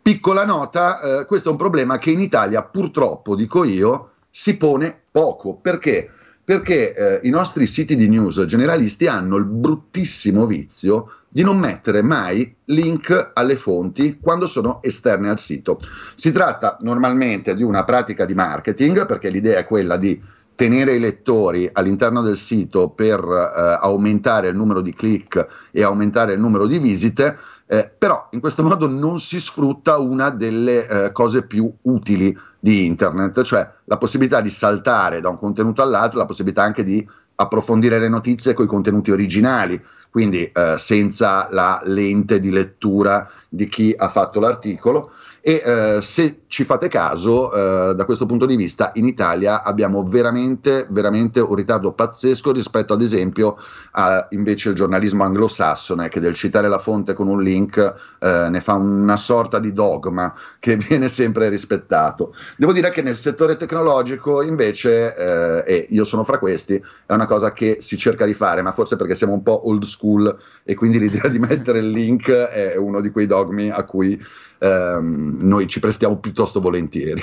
Piccola 0.00 0.44
nota, 0.44 1.00
eh, 1.00 1.26
questo 1.26 1.48
è 1.48 1.50
un 1.50 1.58
problema 1.58 1.98
che 1.98 2.12
in 2.12 2.20
Italia 2.20 2.62
purtroppo, 2.62 3.34
dico 3.34 3.64
io, 3.64 4.10
si 4.30 4.56
pone 4.56 4.96
poco. 5.10 5.56
Perché? 5.56 6.08
Perché 6.44 6.94
eh, 6.94 7.26
i 7.26 7.30
nostri 7.30 7.66
siti 7.66 7.96
di 7.96 8.08
news 8.08 8.44
generalisti 8.44 9.08
hanno 9.08 9.34
il 9.34 9.46
bruttissimo 9.46 10.46
vizio 10.46 11.10
di 11.28 11.42
non 11.42 11.58
mettere 11.58 12.02
mai 12.02 12.54
link 12.66 13.32
alle 13.34 13.56
fonti 13.56 14.20
quando 14.20 14.46
sono 14.46 14.80
esterne 14.80 15.28
al 15.28 15.40
sito. 15.40 15.80
Si 16.14 16.30
tratta 16.30 16.76
normalmente 16.82 17.56
di 17.56 17.64
una 17.64 17.82
pratica 17.82 18.24
di 18.24 18.34
marketing, 18.34 19.06
perché 19.06 19.28
l'idea 19.28 19.58
è 19.58 19.66
quella 19.66 19.96
di 19.96 20.22
tenere 20.54 20.94
i 20.94 21.00
lettori 21.00 21.68
all'interno 21.72 22.22
del 22.22 22.36
sito 22.36 22.90
per 22.90 23.20
eh, 23.20 23.78
aumentare 23.80 24.48
il 24.48 24.56
numero 24.56 24.80
di 24.80 24.94
click 24.94 25.70
e 25.70 25.82
aumentare 25.82 26.34
il 26.34 26.40
numero 26.40 26.66
di 26.66 26.78
visite, 26.78 27.36
eh, 27.66 27.90
però 27.96 28.28
in 28.32 28.40
questo 28.40 28.62
modo 28.62 28.86
non 28.86 29.18
si 29.18 29.40
sfrutta 29.40 29.98
una 29.98 30.30
delle 30.30 30.86
eh, 30.86 31.12
cose 31.12 31.46
più 31.46 31.72
utili 31.82 32.36
di 32.58 32.84
internet, 32.84 33.42
cioè 33.42 33.68
la 33.84 33.96
possibilità 33.96 34.40
di 34.40 34.50
saltare 34.50 35.20
da 35.20 35.30
un 35.30 35.38
contenuto 35.38 35.82
all'altro, 35.82 36.18
la 36.18 36.26
possibilità 36.26 36.62
anche 36.62 36.82
di 36.82 37.06
approfondire 37.34 37.98
le 37.98 38.08
notizie 38.08 38.54
con 38.54 38.66
i 38.66 38.68
contenuti 38.68 39.10
originali, 39.10 39.82
quindi 40.10 40.44
eh, 40.44 40.74
senza 40.76 41.48
la 41.50 41.80
lente 41.84 42.38
di 42.38 42.50
lettura 42.50 43.28
di 43.48 43.66
chi 43.68 43.94
ha 43.96 44.08
fatto 44.08 44.38
l'articolo. 44.38 45.10
E 45.40 45.62
eh, 45.64 46.02
se 46.02 46.41
ci 46.52 46.64
fate 46.64 46.88
caso, 46.88 47.50
eh, 47.50 47.94
da 47.94 48.04
questo 48.04 48.26
punto 48.26 48.44
di 48.44 48.56
vista, 48.56 48.90
in 48.96 49.06
Italia 49.06 49.62
abbiamo 49.62 50.02
veramente, 50.02 50.86
veramente 50.90 51.40
un 51.40 51.54
ritardo 51.54 51.92
pazzesco 51.92 52.52
rispetto, 52.52 52.92
ad 52.92 53.00
esempio, 53.00 53.56
a 53.92 54.26
invece 54.32 54.68
il 54.68 54.74
giornalismo 54.74 55.24
anglosassone, 55.24 56.10
che 56.10 56.20
del 56.20 56.34
citare 56.34 56.68
la 56.68 56.76
fonte 56.76 57.14
con 57.14 57.26
un 57.26 57.42
link 57.42 57.78
eh, 58.18 58.48
ne 58.50 58.60
fa 58.60 58.74
una 58.74 59.16
sorta 59.16 59.58
di 59.58 59.72
dogma 59.72 60.34
che 60.58 60.76
viene 60.88 61.08
sempre 61.08 61.48
rispettato. 61.48 62.34
Devo 62.58 62.72
dire 62.72 62.90
che 62.90 63.00
nel 63.00 63.16
settore 63.16 63.56
tecnologico, 63.56 64.42
invece, 64.42 65.16
eh, 65.16 65.64
e 65.66 65.86
io 65.88 66.04
sono 66.04 66.22
fra 66.22 66.38
questi, 66.38 66.74
è 67.06 67.14
una 67.14 67.26
cosa 67.26 67.54
che 67.54 67.78
si 67.80 67.96
cerca 67.96 68.26
di 68.26 68.34
fare, 68.34 68.60
ma 68.60 68.72
forse 68.72 68.96
perché 68.96 69.14
siamo 69.14 69.32
un 69.32 69.42
po' 69.42 69.68
old 69.68 69.84
school 69.84 70.36
e 70.64 70.74
quindi 70.74 70.98
l'idea 70.98 71.30
di 71.30 71.38
mettere 71.38 71.78
il 71.78 71.88
link 71.88 72.30
è 72.30 72.76
uno 72.76 73.00
di 73.00 73.08
quei 73.08 73.24
dogmi 73.24 73.70
a 73.70 73.84
cui 73.84 74.22
ehm, 74.58 75.38
noi 75.40 75.66
ci 75.66 75.80
prestiamo 75.80 76.18
piuttosto 76.18 76.40
volentieri. 76.50 77.22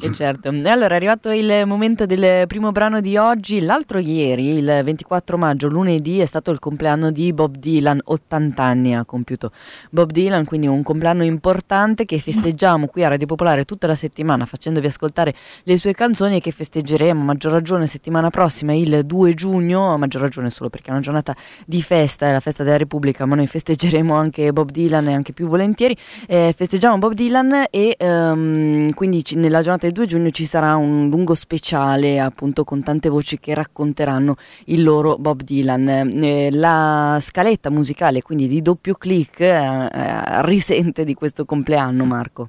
E 0.00 0.12
certo. 0.12 0.50
E 0.50 0.68
allora 0.68 0.94
è 0.94 0.96
arrivato 0.96 1.30
il 1.30 1.64
momento 1.66 2.06
del 2.06 2.46
primo 2.46 2.72
brano 2.72 3.00
di 3.00 3.16
oggi. 3.16 3.60
L'altro 3.60 3.98
ieri, 3.98 4.56
il 4.56 4.80
24 4.84 5.38
maggio, 5.38 5.68
lunedì, 5.68 6.18
è 6.18 6.24
stato 6.24 6.50
il 6.50 6.58
compleanno 6.58 7.10
di 7.10 7.32
Bob 7.32 7.56
Dylan. 7.56 8.00
80 8.04 8.62
anni 8.62 8.94
ha 8.94 9.04
compiuto 9.04 9.52
Bob 9.90 10.10
Dylan, 10.10 10.44
quindi 10.44 10.66
un 10.66 10.82
compleanno 10.82 11.22
importante 11.22 12.04
che 12.04 12.18
festeggiamo 12.18 12.86
qui 12.86 13.04
a 13.04 13.08
Radio 13.08 13.26
Popolare 13.26 13.64
tutta 13.64 13.86
la 13.86 13.94
settimana 13.94 14.46
facendovi 14.46 14.86
ascoltare 14.86 15.34
le 15.62 15.76
sue 15.76 15.92
canzoni 15.92 16.36
e 16.36 16.40
che 16.40 16.50
festeggeremo 16.50 17.20
a 17.20 17.24
maggior 17.24 17.52
ragione 17.52 17.86
settimana 17.86 18.30
prossima, 18.30 18.72
il 18.72 19.02
2 19.04 19.34
giugno, 19.34 19.92
a 19.92 19.96
maggior 19.96 20.22
ragione 20.22 20.50
solo 20.50 20.70
perché 20.70 20.88
è 20.88 20.92
una 20.92 21.00
giornata 21.00 21.34
di 21.66 21.82
festa, 21.82 22.28
è 22.28 22.32
la 22.32 22.40
festa 22.40 22.62
della 22.64 22.76
Repubblica, 22.76 23.26
ma 23.26 23.36
noi 23.36 23.46
festeggeremo 23.46 24.14
anche 24.14 24.52
Bob 24.52 24.70
Dylan 24.70 25.08
e 25.08 25.14
anche 25.14 25.32
più 25.32 25.46
volentieri. 25.46 25.96
Eh, 26.26 26.52
festeggiamo 26.56 26.98
Bob 26.98 27.14
Dylan 27.14 27.66
e 27.70 27.96
um, 28.00 28.92
quindi 28.92 29.22
nella 29.34 29.60
giornata 29.60 29.83
giornata 29.84 29.88
del 29.88 29.92
2 29.92 30.06
giugno 30.06 30.30
ci 30.30 30.46
sarà 30.46 30.76
un 30.76 31.08
lungo 31.10 31.34
speciale 31.34 32.18
appunto 32.20 32.64
con 32.64 32.82
tante 32.82 33.08
voci 33.08 33.38
che 33.38 33.54
racconteranno 33.54 34.36
il 34.66 34.82
loro 34.82 35.16
Bob 35.16 35.42
Dylan. 35.42 35.88
Eh, 35.88 36.50
la 36.50 37.18
scaletta 37.20 37.70
musicale 37.70 38.22
quindi 38.22 38.46
di 38.46 38.62
doppio 38.62 38.94
clic 38.94 39.40
eh, 39.40 39.50
eh, 39.52 40.42
risente 40.46 41.04
di 41.04 41.14
questo 41.14 41.44
compleanno 41.44 42.04
Marco. 42.04 42.48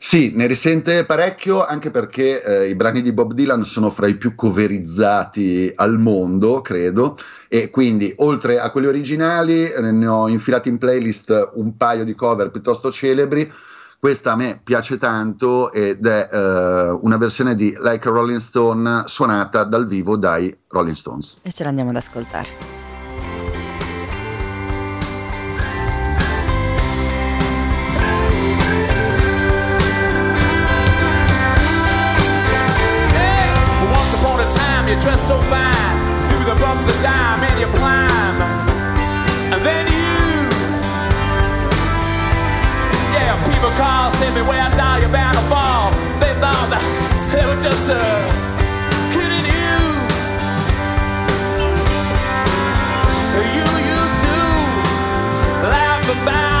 Sì, 0.00 0.30
ne 0.34 0.46
risente 0.46 1.04
parecchio 1.04 1.64
anche 1.64 1.90
perché 1.90 2.42
eh, 2.42 2.68
i 2.68 2.76
brani 2.76 3.02
di 3.02 3.12
Bob 3.12 3.32
Dylan 3.32 3.64
sono 3.64 3.90
fra 3.90 4.06
i 4.06 4.14
più 4.14 4.36
coverizzati 4.36 5.72
al 5.74 5.98
mondo, 5.98 6.60
credo, 6.60 7.16
e 7.48 7.70
quindi 7.70 8.12
oltre 8.18 8.60
a 8.60 8.70
quelli 8.70 8.86
originali 8.86 9.68
ne 9.80 10.06
ho 10.06 10.28
infilati 10.28 10.68
in 10.68 10.78
playlist 10.78 11.50
un 11.54 11.76
paio 11.76 12.04
di 12.04 12.14
cover 12.14 12.50
piuttosto 12.50 12.92
celebri 12.92 13.50
questa 13.98 14.32
a 14.32 14.36
me 14.36 14.60
piace 14.62 14.96
tanto 14.96 15.72
ed 15.72 16.06
è 16.06 16.28
uh, 16.30 17.00
una 17.02 17.16
versione 17.16 17.54
di 17.54 17.76
Like 17.80 18.08
a 18.08 18.12
Rolling 18.12 18.40
Stone 18.40 19.04
suonata 19.06 19.64
dal 19.64 19.86
vivo 19.86 20.16
dai 20.16 20.56
Rolling 20.68 20.96
Stones. 20.96 21.36
E 21.42 21.52
ce 21.52 21.64
l'andiamo 21.64 21.90
ad 21.90 21.96
ascoltare. 21.96 22.77
They 46.40 46.78
they 47.32 47.44
were 47.46 47.60
just 47.60 47.90
uh, 47.90 47.98
kidding 49.12 49.44
you. 49.44 49.78
You 53.56 53.68
used 53.96 54.20
to 54.26 54.36
laugh 55.68 56.22
about 56.22 56.57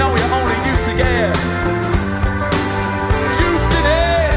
you 0.00 0.06
know 0.06 0.16
you're 0.16 0.32
only 0.32 0.56
used 0.70 0.84
to 0.86 0.96
get 0.96 1.34
juiced 3.36 3.72
in 3.78 3.84
it. 3.84 4.32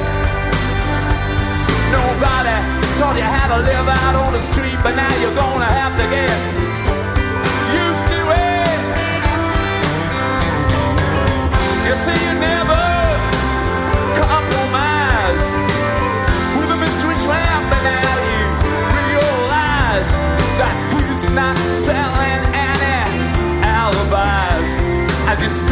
Nobody 1.90 2.58
taught 3.00 3.16
you 3.16 3.24
how 3.24 3.56
to 3.56 3.64
live 3.64 3.88
out 3.88 4.16
on 4.26 4.34
the 4.34 4.40
street, 4.40 4.78
but 4.84 4.94
now 4.94 5.14
you're 5.22 5.36
gonna 5.36 5.64
have 5.64 5.96
to 5.96 6.04
get 6.10 6.63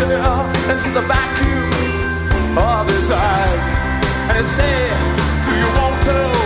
you 0.09 0.17
into 0.71 0.89
the 0.91 1.01
vacuum 1.01 2.57
of 2.57 2.87
his 2.87 3.11
eyes. 3.11 3.65
And 4.33 4.45
say, 4.45 4.89
Do 5.43 5.51
you 5.51 5.67
want 5.77 6.01
to 6.03 6.40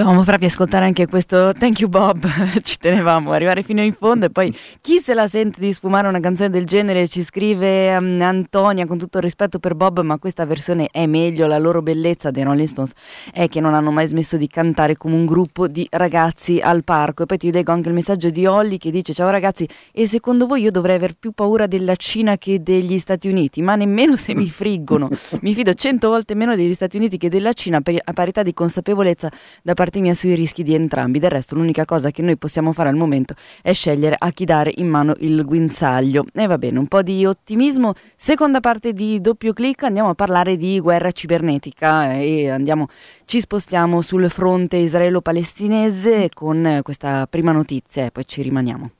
Volevamo 0.00 0.24
farvi 0.24 0.46
ascoltare 0.46 0.86
anche 0.86 1.06
questo 1.06 1.52
Thank 1.52 1.80
you 1.80 1.90
Bob, 1.90 2.26
ci 2.64 2.78
tenevamo 2.78 3.32
arrivare 3.32 3.62
fino 3.62 3.82
in 3.82 3.92
fondo 3.92 4.24
e 4.24 4.30
poi 4.30 4.50
chi 4.80 4.98
se 4.98 5.12
la 5.12 5.28
sente 5.28 5.60
di 5.60 5.74
sfumare 5.74 6.08
una 6.08 6.20
canzone 6.20 6.48
del 6.48 6.64
genere 6.64 7.06
ci 7.06 7.22
scrive 7.22 7.94
um, 7.94 8.18
Antonia 8.22 8.86
con 8.86 8.96
tutto 8.96 9.18
il 9.18 9.24
rispetto 9.24 9.58
per 9.58 9.74
Bob 9.74 10.00
ma 10.00 10.18
questa 10.18 10.46
versione 10.46 10.88
è 10.90 11.04
meglio, 11.04 11.46
la 11.46 11.58
loro 11.58 11.82
bellezza 11.82 12.30
dei 12.30 12.44
Rolling 12.44 12.66
Stones 12.66 12.92
è 13.30 13.46
che 13.48 13.60
non 13.60 13.74
hanno 13.74 13.90
mai 13.90 14.06
smesso 14.06 14.38
di 14.38 14.46
cantare 14.46 14.96
come 14.96 15.16
un 15.16 15.26
gruppo 15.26 15.68
di 15.68 15.86
ragazzi 15.90 16.60
al 16.60 16.82
parco. 16.82 17.24
E 17.24 17.26
poi 17.26 17.36
ti 17.36 17.52
leggo 17.52 17.70
anche 17.70 17.88
il 17.88 17.94
messaggio 17.94 18.30
di 18.30 18.46
Olly 18.46 18.78
che 18.78 18.90
dice 18.90 19.12
ciao 19.12 19.28
ragazzi 19.28 19.68
e 19.92 20.06
secondo 20.06 20.46
voi 20.46 20.62
io 20.62 20.70
dovrei 20.70 20.96
aver 20.96 21.12
più 21.12 21.32
paura 21.32 21.66
della 21.66 21.96
Cina 21.96 22.38
che 22.38 22.62
degli 22.62 22.98
Stati 22.98 23.28
Uniti? 23.28 23.60
Ma 23.60 23.76
nemmeno 23.76 24.16
se 24.16 24.34
mi 24.34 24.48
friggono. 24.48 25.10
Mi 25.42 25.52
fido 25.52 25.74
cento 25.74 26.08
volte 26.08 26.34
meno 26.34 26.56
degli 26.56 26.72
Stati 26.72 26.96
Uniti 26.96 27.18
che 27.18 27.28
della 27.28 27.52
Cina 27.52 27.82
per, 27.82 27.98
a 28.02 28.12
parità 28.14 28.42
di 28.42 28.54
consapevolezza 28.54 29.30
da 29.62 29.74
parte 29.74 29.88
mia 29.98 30.14
sui 30.14 30.34
rischi 30.34 30.62
di 30.62 30.74
entrambi. 30.74 31.18
Del 31.18 31.30
resto, 31.30 31.56
l'unica 31.56 31.84
cosa 31.84 32.12
che 32.12 32.22
noi 32.22 32.36
possiamo 32.36 32.72
fare 32.72 32.88
al 32.88 32.94
momento 32.94 33.34
è 33.60 33.72
scegliere 33.72 34.14
a 34.16 34.30
chi 34.30 34.44
dare 34.44 34.72
in 34.76 34.86
mano 34.86 35.14
il 35.18 35.44
guinzaglio. 35.44 36.24
E 36.32 36.46
va 36.46 36.58
bene, 36.58 36.78
un 36.78 36.86
po' 36.86 37.02
di 37.02 37.26
ottimismo. 37.26 37.94
Seconda 38.14 38.60
parte 38.60 38.92
di 38.92 39.20
doppio 39.20 39.52
clic, 39.52 39.82
andiamo 39.82 40.10
a 40.10 40.14
parlare 40.14 40.56
di 40.56 40.78
guerra 40.78 41.10
cibernetica 41.10 42.12
e 42.12 42.48
andiamo, 42.48 42.86
ci 43.24 43.40
spostiamo 43.40 44.00
sul 44.02 44.30
fronte 44.30 44.76
israelo-palestinese 44.76 46.28
con 46.32 46.80
questa 46.84 47.26
prima 47.28 47.50
notizia 47.50 48.04
e 48.04 48.10
poi 48.12 48.26
ci 48.26 48.42
rimaniamo. 48.42 48.90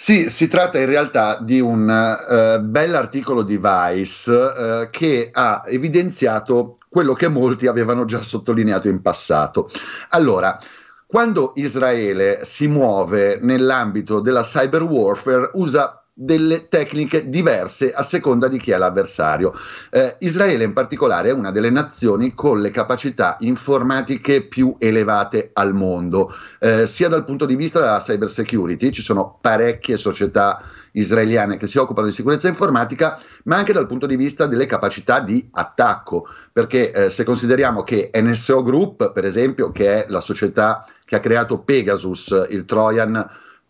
Sì, 0.00 0.30
si 0.30 0.46
tratta 0.46 0.78
in 0.78 0.86
realtà 0.86 1.40
di 1.40 1.58
un 1.58 1.88
uh, 1.88 2.62
bell'articolo 2.62 3.42
di 3.42 3.58
Vice 3.60 4.30
uh, 4.30 4.88
che 4.90 5.30
ha 5.32 5.62
evidenziato 5.66 6.76
quello 6.88 7.14
che 7.14 7.26
molti 7.26 7.66
avevano 7.66 8.04
già 8.04 8.22
sottolineato 8.22 8.86
in 8.86 9.02
passato. 9.02 9.68
Allora, 10.10 10.56
quando 11.04 11.50
Israele 11.56 12.44
si 12.44 12.68
muove 12.68 13.40
nell'ambito 13.42 14.20
della 14.20 14.44
cyber 14.44 14.84
warfare 14.84 15.50
usa 15.54 16.00
delle 16.20 16.66
tecniche 16.66 17.28
diverse 17.28 17.92
a 17.92 18.02
seconda 18.02 18.48
di 18.48 18.58
chi 18.58 18.72
è 18.72 18.76
l'avversario. 18.76 19.52
Eh, 19.88 20.16
Israele 20.20 20.64
in 20.64 20.72
particolare 20.72 21.28
è 21.28 21.32
una 21.32 21.52
delle 21.52 21.70
nazioni 21.70 22.34
con 22.34 22.60
le 22.60 22.70
capacità 22.70 23.36
informatiche 23.40 24.42
più 24.42 24.74
elevate 24.80 25.50
al 25.52 25.74
mondo, 25.74 26.34
eh, 26.58 26.86
sia 26.86 27.08
dal 27.08 27.24
punto 27.24 27.46
di 27.46 27.54
vista 27.54 27.78
della 27.78 28.00
cyber 28.00 28.28
security, 28.28 28.90
ci 28.90 29.02
sono 29.02 29.38
parecchie 29.40 29.96
società 29.96 30.60
israeliane 30.92 31.56
che 31.56 31.68
si 31.68 31.78
occupano 31.78 32.08
di 32.08 32.12
sicurezza 32.12 32.48
informatica, 32.48 33.20
ma 33.44 33.56
anche 33.56 33.72
dal 33.72 33.86
punto 33.86 34.06
di 34.06 34.16
vista 34.16 34.46
delle 34.46 34.66
capacità 34.66 35.20
di 35.20 35.48
attacco, 35.52 36.26
perché 36.52 36.90
eh, 36.90 37.10
se 37.10 37.22
consideriamo 37.22 37.84
che 37.84 38.10
NSO 38.12 38.62
Group, 38.62 39.12
per 39.12 39.24
esempio, 39.24 39.70
che 39.70 40.02
è 40.02 40.06
la 40.08 40.20
società 40.20 40.84
che 41.04 41.14
ha 41.14 41.20
creato 41.20 41.60
Pegasus, 41.60 42.46
il 42.48 42.64
Trojan 42.64 43.24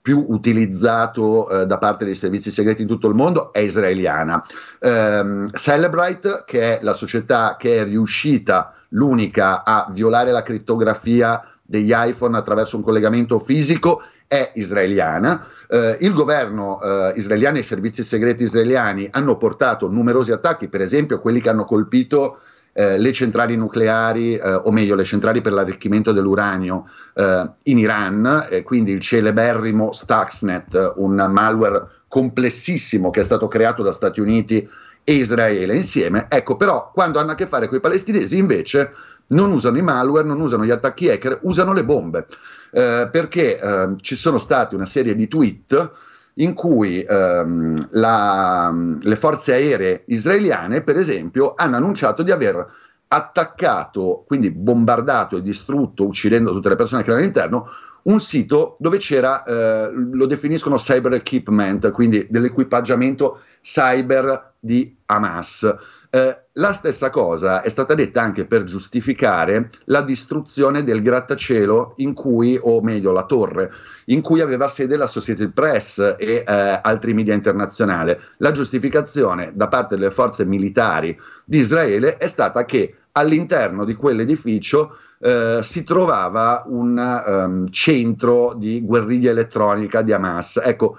più 0.08 0.24
utilizzato 0.30 1.50
eh, 1.50 1.66
da 1.66 1.76
parte 1.76 2.06
dei 2.06 2.14
servizi 2.14 2.50
segreti 2.50 2.80
in 2.80 2.88
tutto 2.88 3.08
il 3.08 3.14
mondo 3.14 3.52
è 3.52 3.58
israeliana. 3.58 4.42
Um, 4.80 5.50
Celebrite, 5.50 6.44
che 6.46 6.78
è 6.78 6.82
la 6.82 6.94
società 6.94 7.56
che 7.58 7.76
è 7.76 7.84
riuscita 7.84 8.72
l'unica 8.92 9.62
a 9.64 9.86
violare 9.90 10.30
la 10.30 10.40
crittografia 10.40 11.46
degli 11.60 11.92
iPhone 11.94 12.38
attraverso 12.38 12.78
un 12.78 12.84
collegamento 12.84 13.38
fisico, 13.38 14.00
è 14.26 14.50
israeliana. 14.54 15.46
Uh, 15.68 16.02
il 16.02 16.14
governo 16.14 16.78
uh, 16.80 17.12
israeliano 17.14 17.58
e 17.58 17.60
i 17.60 17.64
servizi 17.64 18.02
segreti 18.02 18.44
israeliani 18.44 19.08
hanno 19.10 19.36
portato 19.36 19.90
numerosi 19.90 20.32
attacchi, 20.32 20.68
per 20.68 20.80
esempio 20.80 21.20
quelli 21.20 21.42
che 21.42 21.50
hanno 21.50 21.64
colpito 21.64 22.38
eh, 22.78 22.96
le 22.96 23.12
centrali 23.12 23.56
nucleari, 23.56 24.36
eh, 24.36 24.54
o 24.54 24.70
meglio 24.70 24.94
le 24.94 25.02
centrali 25.02 25.40
per 25.40 25.52
l'arricchimento 25.52 26.12
dell'uranio 26.12 26.88
eh, 27.12 27.50
in 27.64 27.78
Iran, 27.78 28.46
quindi 28.62 28.92
il 28.92 29.00
celeberrimo 29.00 29.90
Stuxnet, 29.90 30.92
un 30.98 31.26
malware 31.28 31.88
complessissimo 32.06 33.10
che 33.10 33.20
è 33.20 33.24
stato 33.24 33.48
creato 33.48 33.82
da 33.82 33.90
Stati 33.90 34.20
Uniti 34.20 34.68
e 35.02 35.12
Israele 35.12 35.74
insieme. 35.74 36.26
Ecco, 36.28 36.54
però 36.54 36.92
quando 36.94 37.18
hanno 37.18 37.32
a 37.32 37.34
che 37.34 37.48
fare 37.48 37.66
con 37.66 37.78
i 37.78 37.80
palestinesi 37.80 38.38
invece 38.38 38.92
non 39.30 39.50
usano 39.50 39.76
i 39.78 39.82
malware, 39.82 40.28
non 40.28 40.40
usano 40.40 40.64
gli 40.64 40.70
attacchi 40.70 41.10
hacker, 41.10 41.40
usano 41.42 41.72
le 41.72 41.84
bombe. 41.84 42.26
Eh, 42.70 43.08
perché 43.10 43.58
eh, 43.58 43.94
ci 44.00 44.14
sono 44.14 44.38
stati 44.38 44.76
una 44.76 44.86
serie 44.86 45.16
di 45.16 45.26
tweet 45.26 45.90
in 46.38 46.54
cui 46.54 47.02
ehm, 47.02 47.88
la, 47.92 48.72
le 49.00 49.16
forze 49.16 49.54
aeree 49.54 50.04
israeliane, 50.06 50.82
per 50.82 50.96
esempio, 50.96 51.54
hanno 51.56 51.76
annunciato 51.76 52.22
di 52.22 52.30
aver 52.30 52.66
attaccato, 53.08 54.24
quindi 54.26 54.50
bombardato 54.50 55.36
e 55.36 55.42
distrutto, 55.42 56.06
uccidendo 56.06 56.52
tutte 56.52 56.68
le 56.68 56.76
persone 56.76 57.02
che 57.02 57.08
erano 57.08 57.24
all'interno, 57.24 57.68
un 58.02 58.20
sito 58.20 58.76
dove 58.78 58.98
c'era, 58.98 59.42
eh, 59.42 59.90
lo 59.92 60.26
definiscono 60.26 60.76
cyber 60.76 61.14
equipment, 61.14 61.90
quindi 61.90 62.26
dell'equipaggiamento 62.28 63.40
cyber 63.62 64.54
di 64.58 64.96
Hamas. 65.06 65.74
Eh, 66.10 66.44
la 66.58 66.72
stessa 66.72 67.08
cosa 67.10 67.62
è 67.62 67.68
stata 67.68 67.94
detta 67.94 68.20
anche 68.20 68.44
per 68.44 68.64
giustificare 68.64 69.70
la 69.84 70.02
distruzione 70.02 70.82
del 70.82 71.02
grattacielo 71.02 71.94
in 71.98 72.14
cui, 72.14 72.58
o 72.60 72.80
meglio 72.82 73.12
la 73.12 73.24
torre, 73.24 73.70
in 74.06 74.20
cui 74.20 74.40
aveva 74.40 74.68
sede 74.68 74.96
l'Associated 74.96 75.52
Press 75.52 76.16
e 76.18 76.44
eh, 76.46 76.80
altri 76.82 77.14
media 77.14 77.34
internazionali. 77.34 78.16
La 78.38 78.52
giustificazione 78.52 79.52
da 79.54 79.68
parte 79.68 79.96
delle 79.96 80.10
forze 80.10 80.44
militari 80.44 81.16
di 81.44 81.58
Israele 81.58 82.16
è 82.16 82.26
stata 82.26 82.64
che 82.64 82.94
all'interno 83.12 83.84
di 83.84 83.94
quell'edificio 83.94 84.96
eh, 85.20 85.60
si 85.62 85.84
trovava 85.84 86.64
un 86.66 87.22
um, 87.26 87.68
centro 87.68 88.54
di 88.54 88.84
guerriglia 88.84 89.30
elettronica 89.30 90.02
di 90.02 90.12
Hamas. 90.12 90.60
Ecco, 90.62 90.96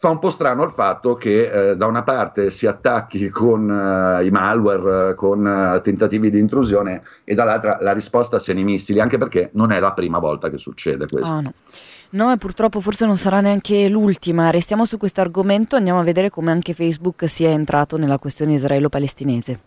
fa 0.00 0.10
un 0.10 0.20
po' 0.20 0.30
strano 0.30 0.62
il 0.62 0.70
fatto 0.70 1.14
che 1.14 1.70
eh, 1.70 1.76
da 1.76 1.86
una 1.86 2.04
parte 2.04 2.50
si 2.50 2.68
attacchi 2.68 3.28
con 3.30 3.68
uh, 3.68 4.24
i 4.24 4.30
malware, 4.30 5.16
con 5.16 5.44
uh, 5.44 5.80
tentativi 5.80 6.30
di 6.30 6.38
intrusione 6.38 7.02
e 7.24 7.34
dall'altra 7.34 7.78
la 7.80 7.92
risposta 7.92 8.38
siano 8.38 8.60
i 8.60 8.64
missili, 8.64 9.00
anche 9.00 9.18
perché 9.18 9.50
non 9.54 9.72
è 9.72 9.80
la 9.80 9.92
prima 9.92 10.20
volta 10.20 10.50
che 10.50 10.56
succede 10.56 11.08
questo. 11.08 11.34
Oh, 11.34 11.40
no. 11.40 11.52
No, 12.10 12.32
e 12.32 12.36
purtroppo 12.38 12.80
forse 12.80 13.06
non 13.06 13.16
sarà 13.16 13.40
neanche 13.40 13.88
l'ultima. 13.88 14.50
Restiamo 14.50 14.86
su 14.86 14.96
questo 14.98 15.20
argomento, 15.20 15.74
andiamo 15.74 15.98
a 15.98 16.04
vedere 16.04 16.30
come 16.30 16.52
anche 16.52 16.74
Facebook 16.74 17.28
sia 17.28 17.50
entrato 17.50 17.98
nella 17.98 18.18
questione 18.18 18.54
israelo-palestinese. 18.54 19.60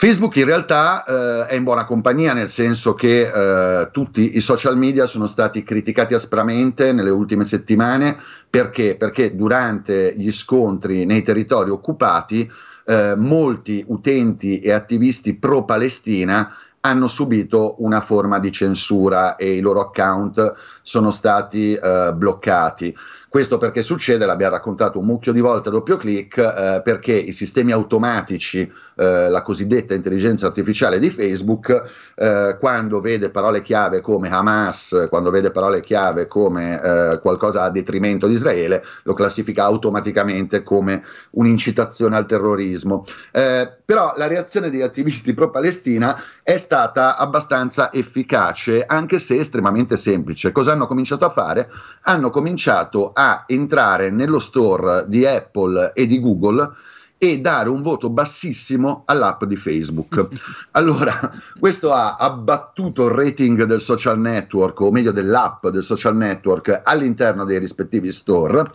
Facebook 0.00 0.36
in 0.36 0.44
realtà 0.44 1.02
eh, 1.02 1.46
è 1.48 1.54
in 1.56 1.64
buona 1.64 1.84
compagnia, 1.84 2.32
nel 2.32 2.48
senso 2.48 2.94
che 2.94 3.22
eh, 3.22 3.90
tutti 3.90 4.36
i 4.36 4.40
social 4.40 4.78
media 4.78 5.06
sono 5.06 5.26
stati 5.26 5.64
criticati 5.64 6.14
aspramente 6.14 6.92
nelle 6.92 7.10
ultime 7.10 7.44
settimane 7.44 8.16
perché? 8.48 8.94
Perché 8.96 9.34
durante 9.34 10.14
gli 10.16 10.30
scontri 10.30 11.04
nei 11.04 11.22
territori 11.22 11.70
occupati 11.70 12.48
eh, 12.86 13.14
molti 13.16 13.84
utenti 13.88 14.60
e 14.60 14.70
attivisti 14.70 15.34
pro-Palestina 15.34 16.48
hanno 16.82 17.08
subito 17.08 17.74
una 17.82 18.00
forma 18.00 18.38
di 18.38 18.52
censura 18.52 19.34
e 19.34 19.56
i 19.56 19.60
loro 19.60 19.80
account 19.80 20.54
sono 20.82 21.10
stati 21.10 21.74
eh, 21.74 22.12
bloccati. 22.14 22.96
Questo 23.30 23.58
perché 23.58 23.82
succede, 23.82 24.24
l'abbiamo 24.24 24.54
raccontato 24.54 24.98
un 24.98 25.04
mucchio 25.04 25.32
di 25.32 25.40
volte 25.40 25.68
a 25.68 25.72
doppio 25.72 25.98
clic, 25.98 26.38
eh, 26.38 26.80
perché 26.82 27.12
i 27.12 27.32
sistemi 27.32 27.72
automatici, 27.72 28.60
eh, 28.96 29.28
la 29.28 29.42
cosiddetta 29.42 29.92
intelligenza 29.92 30.46
artificiale 30.46 30.98
di 30.98 31.10
Facebook, 31.10 31.82
eh, 32.14 32.56
quando 32.58 33.02
vede 33.02 33.28
parole 33.30 33.60
chiave 33.60 34.00
come 34.00 34.30
Hamas, 34.30 35.04
quando 35.10 35.30
vede 35.30 35.50
parole 35.50 35.80
chiave 35.80 36.26
come 36.26 36.80
eh, 36.80 37.20
qualcosa 37.20 37.64
a 37.64 37.70
detrimento 37.70 38.26
di 38.26 38.32
Israele, 38.32 38.82
lo 39.02 39.12
classifica 39.12 39.64
automaticamente 39.64 40.62
come 40.62 41.04
un'incitazione 41.32 42.16
al 42.16 42.24
terrorismo. 42.24 43.04
Eh, 43.30 43.70
però 43.84 44.14
la 44.16 44.26
reazione 44.26 44.70
degli 44.70 44.82
attivisti 44.82 45.34
pro-Palestina 45.34 46.18
è 46.42 46.56
stata 46.56 47.16
abbastanza 47.16 47.92
efficace, 47.92 48.84
anche 48.84 49.18
se 49.18 49.36
estremamente 49.36 49.96
semplice. 49.98 50.50
Cosa 50.50 50.72
hanno 50.72 50.86
cominciato 50.86 51.24
a 51.24 51.30
fare? 51.30 51.70
Hanno 52.02 52.30
cominciato 52.30 53.12
a 53.18 53.42
entrare 53.48 54.10
nello 54.10 54.38
store 54.38 55.04
di 55.08 55.26
Apple 55.26 55.90
e 55.92 56.06
di 56.06 56.20
Google 56.20 56.70
e 57.18 57.40
dare 57.40 57.68
un 57.68 57.82
voto 57.82 58.10
bassissimo 58.10 59.02
all'app 59.06 59.42
di 59.42 59.56
Facebook. 59.56 60.28
Allora, 60.78 61.12
questo 61.58 61.92
ha 61.92 62.14
abbattuto 62.14 63.06
il 63.06 63.14
rating 63.14 63.64
del 63.64 63.80
social 63.80 64.20
network, 64.20 64.78
o 64.80 64.92
meglio 64.92 65.10
dell'app 65.10 65.66
del 65.66 65.82
social 65.82 66.16
network 66.16 66.82
all'interno 66.84 67.44
dei 67.44 67.58
rispettivi 67.58 68.12
store. 68.12 68.70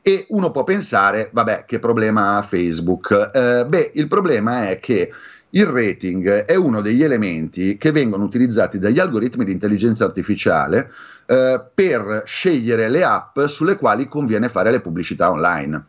E 0.00 0.24
uno 0.30 0.50
può 0.50 0.64
pensare, 0.64 1.28
vabbè, 1.30 1.66
che 1.66 1.78
problema 1.78 2.38
ha 2.38 2.42
Facebook? 2.42 3.30
Eh, 3.34 3.66
beh, 3.68 3.90
il 3.94 4.08
problema 4.08 4.70
è 4.70 4.80
che 4.80 5.12
il 5.50 5.66
rating 5.66 6.44
è 6.46 6.54
uno 6.54 6.80
degli 6.80 7.02
elementi 7.02 7.76
che 7.76 7.92
vengono 7.92 8.24
utilizzati 8.24 8.78
dagli 8.78 8.98
algoritmi 8.98 9.44
di 9.44 9.52
intelligenza 9.52 10.06
artificiale 10.06 10.90
eh, 11.26 11.62
per 11.74 12.22
scegliere 12.26 12.88
le 12.88 13.04
app 13.04 13.40
sulle 13.46 13.76
quali 13.76 14.08
conviene 14.08 14.48
fare 14.48 14.70
le 14.70 14.80
pubblicità 14.80 15.30
online. 15.30 15.86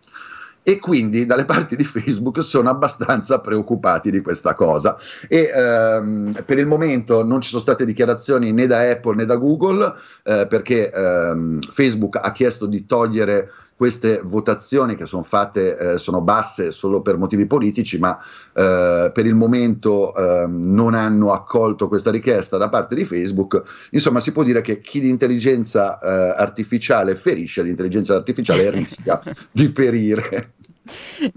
E 0.65 0.80
quindi 0.80 1.26
dalle 1.26 1.43
parti 1.43 1.76
di 1.76 1.84
Facebook 1.84 2.41
sono 2.41 2.69
abbastanza 2.69 3.41
preoccupati 3.41 4.10
di 4.10 4.22
questa 4.22 4.54
cosa. 4.54 4.96
E 5.28 5.52
ehm, 5.54 6.43
per 6.46 6.58
il 6.58 6.65
momento 6.65 7.24
non 7.26 7.41
ci 7.41 7.50
sono 7.50 7.62
state 7.62 7.84
dichiarazioni 7.84 8.54
né 8.54 8.65
da 8.65 8.89
Apple 8.89 9.15
né 9.15 9.26
da 9.26 9.36
Google, 9.36 9.93
eh, 10.24 10.48
perché 10.48 10.89
ehm, 10.89 11.60
Facebook 11.60 12.17
ha 12.22 12.32
chiesto 12.32 12.65
di 12.65 12.86
togliere 12.86 13.52
queste 13.75 14.21
votazioni 14.23 14.95
che 14.95 15.05
sono 15.05 15.23
fatte 15.23 15.77
eh, 15.77 15.97
sono 15.97 16.21
basse 16.21 16.71
solo 16.71 17.01
per 17.01 17.17
motivi 17.17 17.47
politici, 17.47 17.97
ma 17.97 18.17
eh, 18.53 19.12
per 19.13 19.25
il 19.25 19.33
momento 19.33 20.15
eh, 20.15 20.45
non 20.47 20.93
hanno 20.93 21.31
accolto 21.31 21.88
questa 21.88 22.12
richiesta 22.12 22.57
da 22.57 22.69
parte 22.69 22.95
di 22.95 23.05
Facebook. 23.05 23.62
Insomma, 23.91 24.19
si 24.19 24.31
può 24.31 24.43
dire 24.43 24.62
che 24.62 24.79
chi 24.79 24.99
di 24.99 25.09
intelligenza 25.09 25.97
eh, 25.97 26.41
artificiale 26.41 27.15
ferisce, 27.15 27.63
l'intelligenza 27.63 28.15
artificiale 28.15 28.69
rischia 28.71 29.19
di 29.51 29.69
perire. 29.71 30.53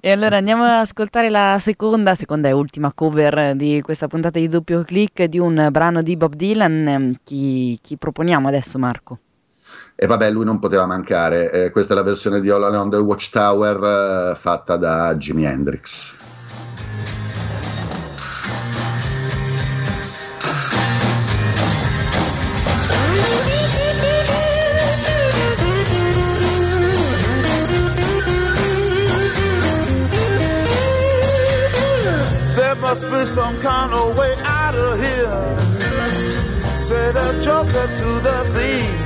E 0.01 0.11
allora 0.11 0.39
andiamo 0.39 0.65
ad 0.65 0.71
ascoltare 0.71 1.31
la 1.31 1.59
seconda, 1.61 2.17
seconda 2.17 2.49
e 2.49 2.53
ultima 2.53 2.93
cover 2.93 3.55
di 3.55 3.81
questa 3.81 4.09
puntata 4.09 4.39
di 4.41 4.49
doppio 4.49 4.83
clic 4.83 5.23
di 5.25 5.39
un 5.39 5.69
brano 5.71 6.03
di 6.03 6.17
Bob 6.17 6.35
Dylan. 6.35 7.17
Chi, 7.23 7.79
chi 7.81 7.97
proponiamo 7.97 8.49
adesso, 8.49 8.79
Marco? 8.79 9.21
E 9.99 10.07
vabbè, 10.07 10.31
lui 10.31 10.45
non 10.45 10.59
poteva 10.59 10.85
mancare. 10.85 11.51
Eh, 11.51 11.71
questa 11.71 11.95
è 11.95 11.97
la 11.97 12.03
versione 12.03 12.41
di 12.41 12.51
All 12.51 12.63
Along 12.63 12.91
the 12.91 12.99
Watchtower 12.99 14.33
eh, 14.33 14.35
fatta 14.37 14.77
da 14.77 15.15
Jimi 15.17 15.45
Hendrix. 15.45 16.15
Must 32.79 33.11
be 33.11 33.25
some 33.25 33.59
kind 33.59 33.93
of 33.93 34.17
way 34.17 34.33
out 34.45 34.75
of 34.77 35.01
here. 35.01 35.61
Say 36.81 37.13
the 37.13 37.41
joker 37.43 37.87
to 37.89 38.21
the 38.23 38.45
thief. 38.55 39.06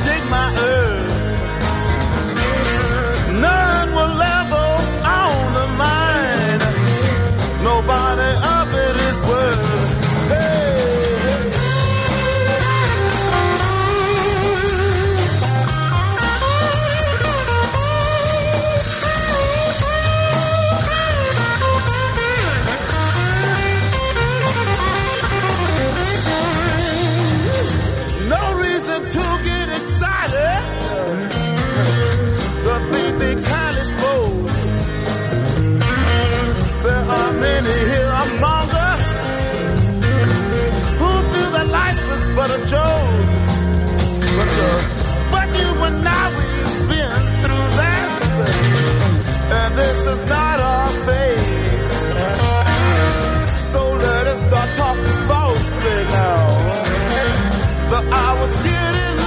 is 42.63 42.73
but. 42.73 43.07
But, 45.31 45.47
you 45.59 45.71
and 45.87 46.07
I, 46.07 46.23
we've 46.37 46.89
been 46.89 47.21
through 47.41 47.67
that. 47.79 48.09
And 49.57 49.77
this 49.77 50.05
is 50.07 50.29
not. 50.29 50.51
So 53.71 53.89
let 53.89 54.27
us 54.27 54.39
start 54.41 54.69
talking 54.75 55.27
falsely 55.29 56.03
now. 56.11 56.41
The 57.89 58.01
hour's 58.11 58.57
getting 58.57 59.20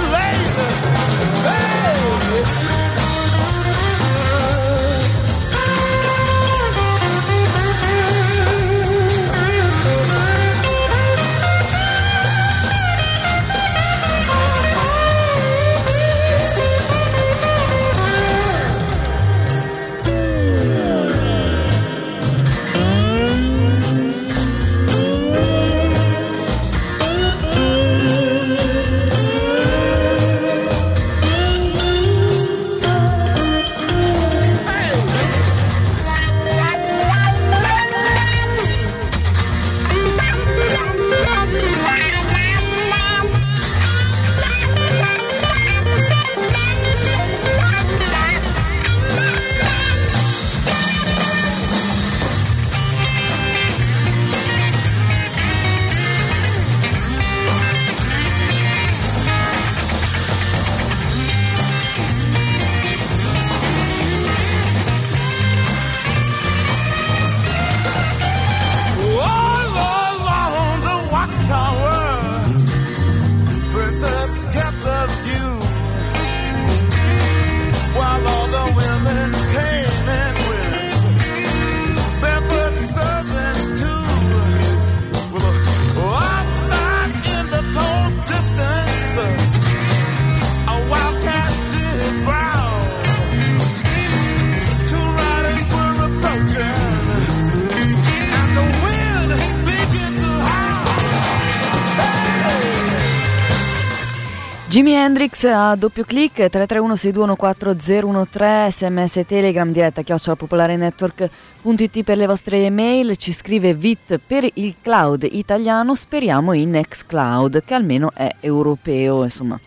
Hendrix 105.25 105.43
a 105.45 105.75
doppio 105.75 106.03
clic 106.03 106.37
331-6214013 106.37 108.67
sms 108.67 109.23
telegram 109.25 109.71
diretta 109.71 110.03
chiocciola 110.03 110.35
popolare 110.35 110.77
network.it 110.77 112.03
per 112.03 112.17
le 112.17 112.27
vostre 112.27 112.63
email. 112.63 113.17
Ci 113.17 113.33
scrive 113.33 113.73
Vit 113.73 114.19
per 114.19 114.47
il 114.53 114.75
cloud 114.79 115.27
italiano 115.31 115.95
speriamo 115.95 116.53
in 116.53 116.69
Nextcloud 116.69 117.65
che 117.65 117.73
almeno 117.73 118.11
è 118.13 118.35
europeo 118.39 119.23
insomma 119.23 119.59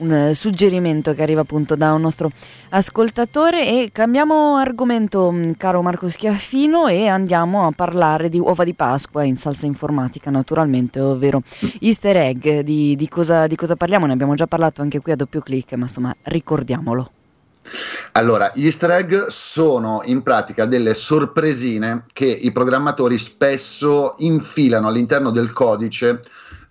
un 0.00 0.12
eh, 0.12 0.34
suggerimento 0.34 1.14
che 1.14 1.22
arriva 1.22 1.40
appunto 1.40 1.76
da 1.76 1.92
un 1.92 2.00
nostro 2.00 2.30
ascoltatore. 2.70 3.66
E 3.66 3.90
cambiamo 3.92 4.56
argomento 4.56 5.30
mm, 5.30 5.52
caro 5.56 5.82
Marco 5.82 6.08
Schiaffino 6.08 6.86
e 6.88 7.08
andiamo 7.08 7.66
a 7.66 7.72
parlare 7.72 8.28
di 8.28 8.38
uova 8.38 8.64
di 8.64 8.74
Pasqua 8.74 9.24
in 9.24 9.36
salsa 9.36 9.66
informatica 9.66 10.30
naturalmente 10.30 11.00
ovvero 11.00 11.42
easter 11.80 12.16
egg. 12.16 12.60
Di, 12.60 12.96
di, 12.96 13.08
cosa, 13.08 13.46
di 13.46 13.56
cosa 13.56 13.76
parliamo? 13.76 14.06
Ne 14.06 14.12
abbiamo 14.12 14.34
già 14.34 14.46
parlato 14.46 14.82
anche 14.82 15.00
qui 15.00 15.12
a 15.12 15.16
doppio 15.16 15.40
clic 15.40 15.72
ma 15.74 15.84
insomma 15.84 16.14
ricordiamolo. 16.22 17.12
Allora, 18.12 18.50
gli 18.54 18.64
easter 18.64 18.90
egg 18.90 19.26
sono 19.28 20.02
in 20.04 20.22
pratica 20.22 20.64
delle 20.64 20.94
sorpresine 20.94 22.02
che 22.12 22.26
i 22.26 22.50
programmatori 22.50 23.18
spesso 23.18 24.14
infilano 24.18 24.88
all'interno 24.88 25.30
del 25.30 25.52
codice 25.52 26.22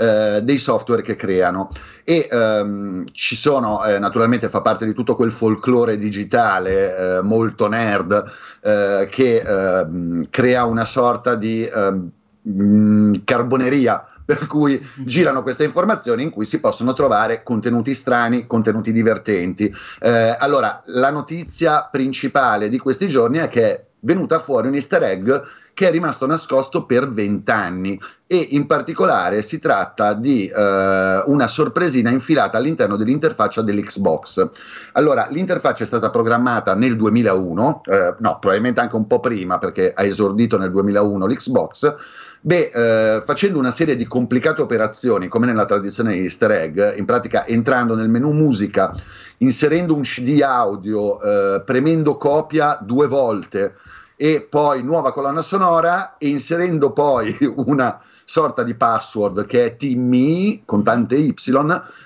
eh, 0.02 0.40
dei 0.44 0.58
software 0.58 1.02
che 1.02 1.18
creano 1.18 1.68
e 2.06 2.30
ehm, 2.32 3.04
ci 3.12 3.36
sono 3.36 3.84
eh, 3.84 4.00
naturalmente 4.00 4.48
fa 4.48 4.62
parte 4.62 4.86
di 4.86 4.94
tutto 4.94 5.18
quel 5.18 5.30
folklore 5.30 5.98
digitale 5.98 6.96
eh, 7.18 7.22
molto 7.22 7.68
nerd 7.68 8.24
eh, 8.62 9.10
che 9.12 9.44
ehm, 9.46 10.30
crea 10.30 10.64
una 10.64 10.86
sorta 10.86 11.36
di 11.36 11.66
ehm, 11.66 13.24
carboneria 13.26 14.06
per 14.24 14.48
cui 14.48 14.80
girano 15.04 15.44
queste 15.44 15.66
informazioni 15.66 16.24
in 16.24 16.30
cui 16.30 16.46
si 16.46 16.60
possono 16.60 16.94
trovare 16.94 17.42
contenuti 17.42 17.96
strani, 17.96 18.46
contenuti 18.46 18.92
divertenti. 18.92 19.74
Eh, 20.00 20.38
allora, 20.40 20.84
la 20.86 21.10
notizia 21.10 21.90
principale 21.92 22.70
di 22.70 22.78
questi 22.78 23.08
giorni 23.08 23.40
è 23.40 23.50
che 23.50 23.64
è 23.64 23.86
venuta 24.02 24.38
fuori 24.38 24.68
un 24.68 24.76
easter 24.76 25.02
egg 25.02 25.32
che 25.80 25.88
è 25.88 25.92
rimasto 25.92 26.26
nascosto 26.26 26.84
per 26.84 27.10
vent'anni 27.10 27.98
e 28.28 28.48
in 28.50 28.66
particolare 28.66 29.42
si 29.42 29.60
tratta 29.60 30.12
di 30.12 30.46
eh, 30.46 31.24
una 31.26 31.48
sorpresina 31.48 32.10
infilata 32.10 32.58
all'interno 32.58 32.98
dell'interfaccia 32.98 33.62
dell'Xbox. 33.62 34.50
Allora, 34.92 35.28
l'interfaccia 35.30 35.84
è 35.84 35.88
stata 35.88 36.10
programmata 36.10 36.76
nel 36.76 36.98
2001, 36.98 37.84
eh, 37.86 38.14
no, 38.20 38.40
probabilmente 38.40 38.82
anche 38.82 38.98
un 38.98 39.08
po' 39.08 39.22
prima 39.22 39.58
perché 39.58 39.94
ha 39.96 40.04
esordito 40.04 40.58
nel 40.58 40.70
2001 40.70 41.26
l'Xbox. 41.26 41.96
Beh, 42.42 42.72
eh, 42.74 43.22
facendo 43.26 43.58
una 43.58 43.72
serie 43.72 43.96
di 43.96 44.06
complicate 44.06 44.62
operazioni, 44.62 45.30
come 45.30 45.46
nella 45.46 45.64
tradizione 45.64 46.12
di 46.12 46.24
easter 46.24 46.52
egg, 46.52 46.98
in 46.98 47.06
pratica 47.06 47.46
entrando 47.46 47.96
nel 47.96 48.10
menu 48.10 48.34
musica, 48.34 48.94
inserendo 49.38 49.96
un 49.96 50.02
CD 50.02 50.42
audio, 50.42 51.22
eh, 51.22 51.62
premendo 51.62 52.18
copia 52.18 52.78
due 52.82 53.08
volte, 53.08 53.76
e 54.22 54.46
poi 54.50 54.84
nuova 54.84 55.14
colonna 55.14 55.42
sonora 55.42 56.18
e 56.18 56.28
inserendo 56.28 56.92
poi 56.92 57.34
una 57.56 58.02
sorta 58.26 58.64
di 58.64 58.76
password 58.76 59.46
che 59.46 59.64
è 59.64 59.76
Timmy 59.78 60.64
con 60.66 60.84
tante 60.84 61.16
Y, 61.16 61.34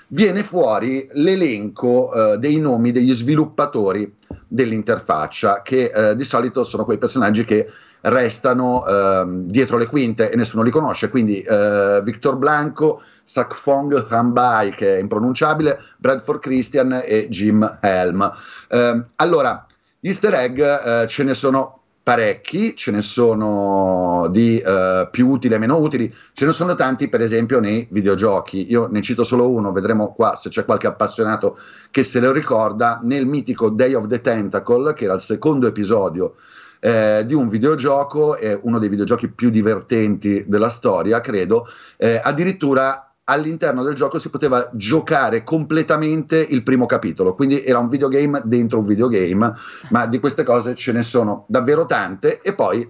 viene 0.06 0.44
fuori 0.44 1.08
l'elenco 1.10 2.12
eh, 2.12 2.38
dei 2.38 2.60
nomi 2.60 2.92
degli 2.92 3.12
sviluppatori 3.12 4.14
dell'interfaccia, 4.46 5.62
che 5.62 5.90
eh, 5.92 6.14
di 6.14 6.22
solito 6.22 6.62
sono 6.62 6.84
quei 6.84 6.98
personaggi 6.98 7.42
che 7.42 7.68
restano 8.02 8.86
eh, 8.86 9.24
dietro 9.46 9.76
le 9.76 9.86
quinte 9.86 10.30
e 10.30 10.36
nessuno 10.36 10.62
li 10.62 10.70
conosce, 10.70 11.10
quindi 11.10 11.42
eh, 11.42 12.00
Victor 12.04 12.36
Blanco, 12.36 13.02
Sakfong 13.24 14.06
Hanbai, 14.08 14.70
che 14.70 14.98
è 14.98 15.00
impronunciabile, 15.00 15.80
Bradford 15.98 16.38
Christian 16.38 17.02
e 17.04 17.28
Jim 17.28 17.78
Helm. 17.80 18.30
Ehm, 18.68 19.04
allora, 19.16 19.66
gli 19.98 20.06
easter 20.06 20.34
egg 20.34 20.60
eh, 20.60 21.06
ce 21.08 21.24
ne 21.24 21.34
sono 21.34 21.80
parecchi, 22.04 22.76
ce 22.76 22.90
ne 22.90 23.00
sono 23.00 24.28
di 24.30 24.62
uh, 24.62 25.08
più 25.10 25.30
utili 25.30 25.54
e 25.54 25.58
meno 25.58 25.78
utili, 25.78 26.14
ce 26.34 26.44
ne 26.44 26.52
sono 26.52 26.74
tanti 26.74 27.08
per 27.08 27.22
esempio 27.22 27.60
nei 27.60 27.88
videogiochi, 27.90 28.70
io 28.70 28.86
ne 28.90 29.00
cito 29.00 29.24
solo 29.24 29.50
uno, 29.50 29.72
vedremo 29.72 30.12
qua 30.12 30.36
se 30.36 30.50
c'è 30.50 30.66
qualche 30.66 30.86
appassionato 30.86 31.58
che 31.90 32.04
se 32.04 32.20
lo 32.20 32.30
ricorda, 32.30 33.00
nel 33.02 33.24
mitico 33.24 33.70
Day 33.70 33.94
of 33.94 34.06
the 34.06 34.20
Tentacle, 34.20 34.92
che 34.92 35.04
era 35.04 35.14
il 35.14 35.22
secondo 35.22 35.66
episodio 35.66 36.34
eh, 36.78 37.24
di 37.24 37.32
un 37.32 37.48
videogioco, 37.48 38.36
è 38.36 38.58
uno 38.60 38.78
dei 38.78 38.90
videogiochi 38.90 39.28
più 39.28 39.48
divertenti 39.48 40.44
della 40.46 40.68
storia, 40.68 41.20
credo, 41.20 41.66
eh, 41.96 42.20
addirittura 42.22 43.03
all'interno 43.24 43.82
del 43.82 43.94
gioco 43.94 44.18
si 44.18 44.28
poteva 44.28 44.68
giocare 44.72 45.42
completamente 45.42 46.38
il 46.38 46.62
primo 46.62 46.86
capitolo, 46.86 47.34
quindi 47.34 47.64
era 47.64 47.78
un 47.78 47.88
videogame 47.88 48.42
dentro 48.44 48.80
un 48.80 48.86
videogame, 48.86 49.52
ma 49.90 50.06
di 50.06 50.18
queste 50.18 50.42
cose 50.42 50.74
ce 50.74 50.92
ne 50.92 51.02
sono 51.02 51.44
davvero 51.48 51.86
tante 51.86 52.40
e 52.40 52.54
poi 52.54 52.82
eh, 52.82 52.88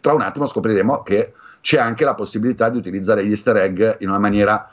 tra 0.00 0.12
un 0.12 0.20
attimo 0.20 0.46
scopriremo 0.46 1.02
che 1.02 1.32
c'è 1.62 1.78
anche 1.78 2.04
la 2.04 2.14
possibilità 2.14 2.68
di 2.68 2.78
utilizzare 2.78 3.24
gli 3.24 3.30
easter 3.30 3.56
egg 3.56 3.82
in 4.00 4.08
una 4.08 4.18
maniera 4.18 4.70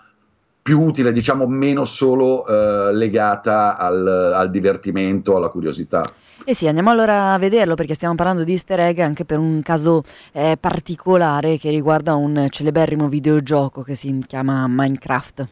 più 0.61 0.81
utile, 0.81 1.11
diciamo 1.11 1.45
meno 1.47 1.83
solo 1.83 2.45
eh, 2.45 2.93
legata 2.93 3.77
al, 3.77 4.07
al 4.07 4.49
divertimento, 4.49 5.35
alla 5.35 5.49
curiosità. 5.49 6.03
Eh 6.45 6.53
sì, 6.53 6.67
andiamo 6.67 6.89
allora 6.89 7.33
a 7.33 7.37
vederlo 7.37 7.75
perché 7.75 7.93
stiamo 7.93 8.15
parlando 8.15 8.43
di 8.43 8.51
easter 8.51 8.79
egg 8.79 8.99
anche 8.99 9.23
per 9.23 9.39
un 9.39 9.61
caso 9.61 10.03
eh, 10.33 10.57
particolare 10.59 11.57
che 11.57 11.69
riguarda 11.69 12.15
un 12.15 12.47
celeberrimo 12.49 13.07
videogioco 13.07 13.81
che 13.81 13.95
si 13.95 14.19
chiama 14.27 14.65
Minecraft. 14.67 15.47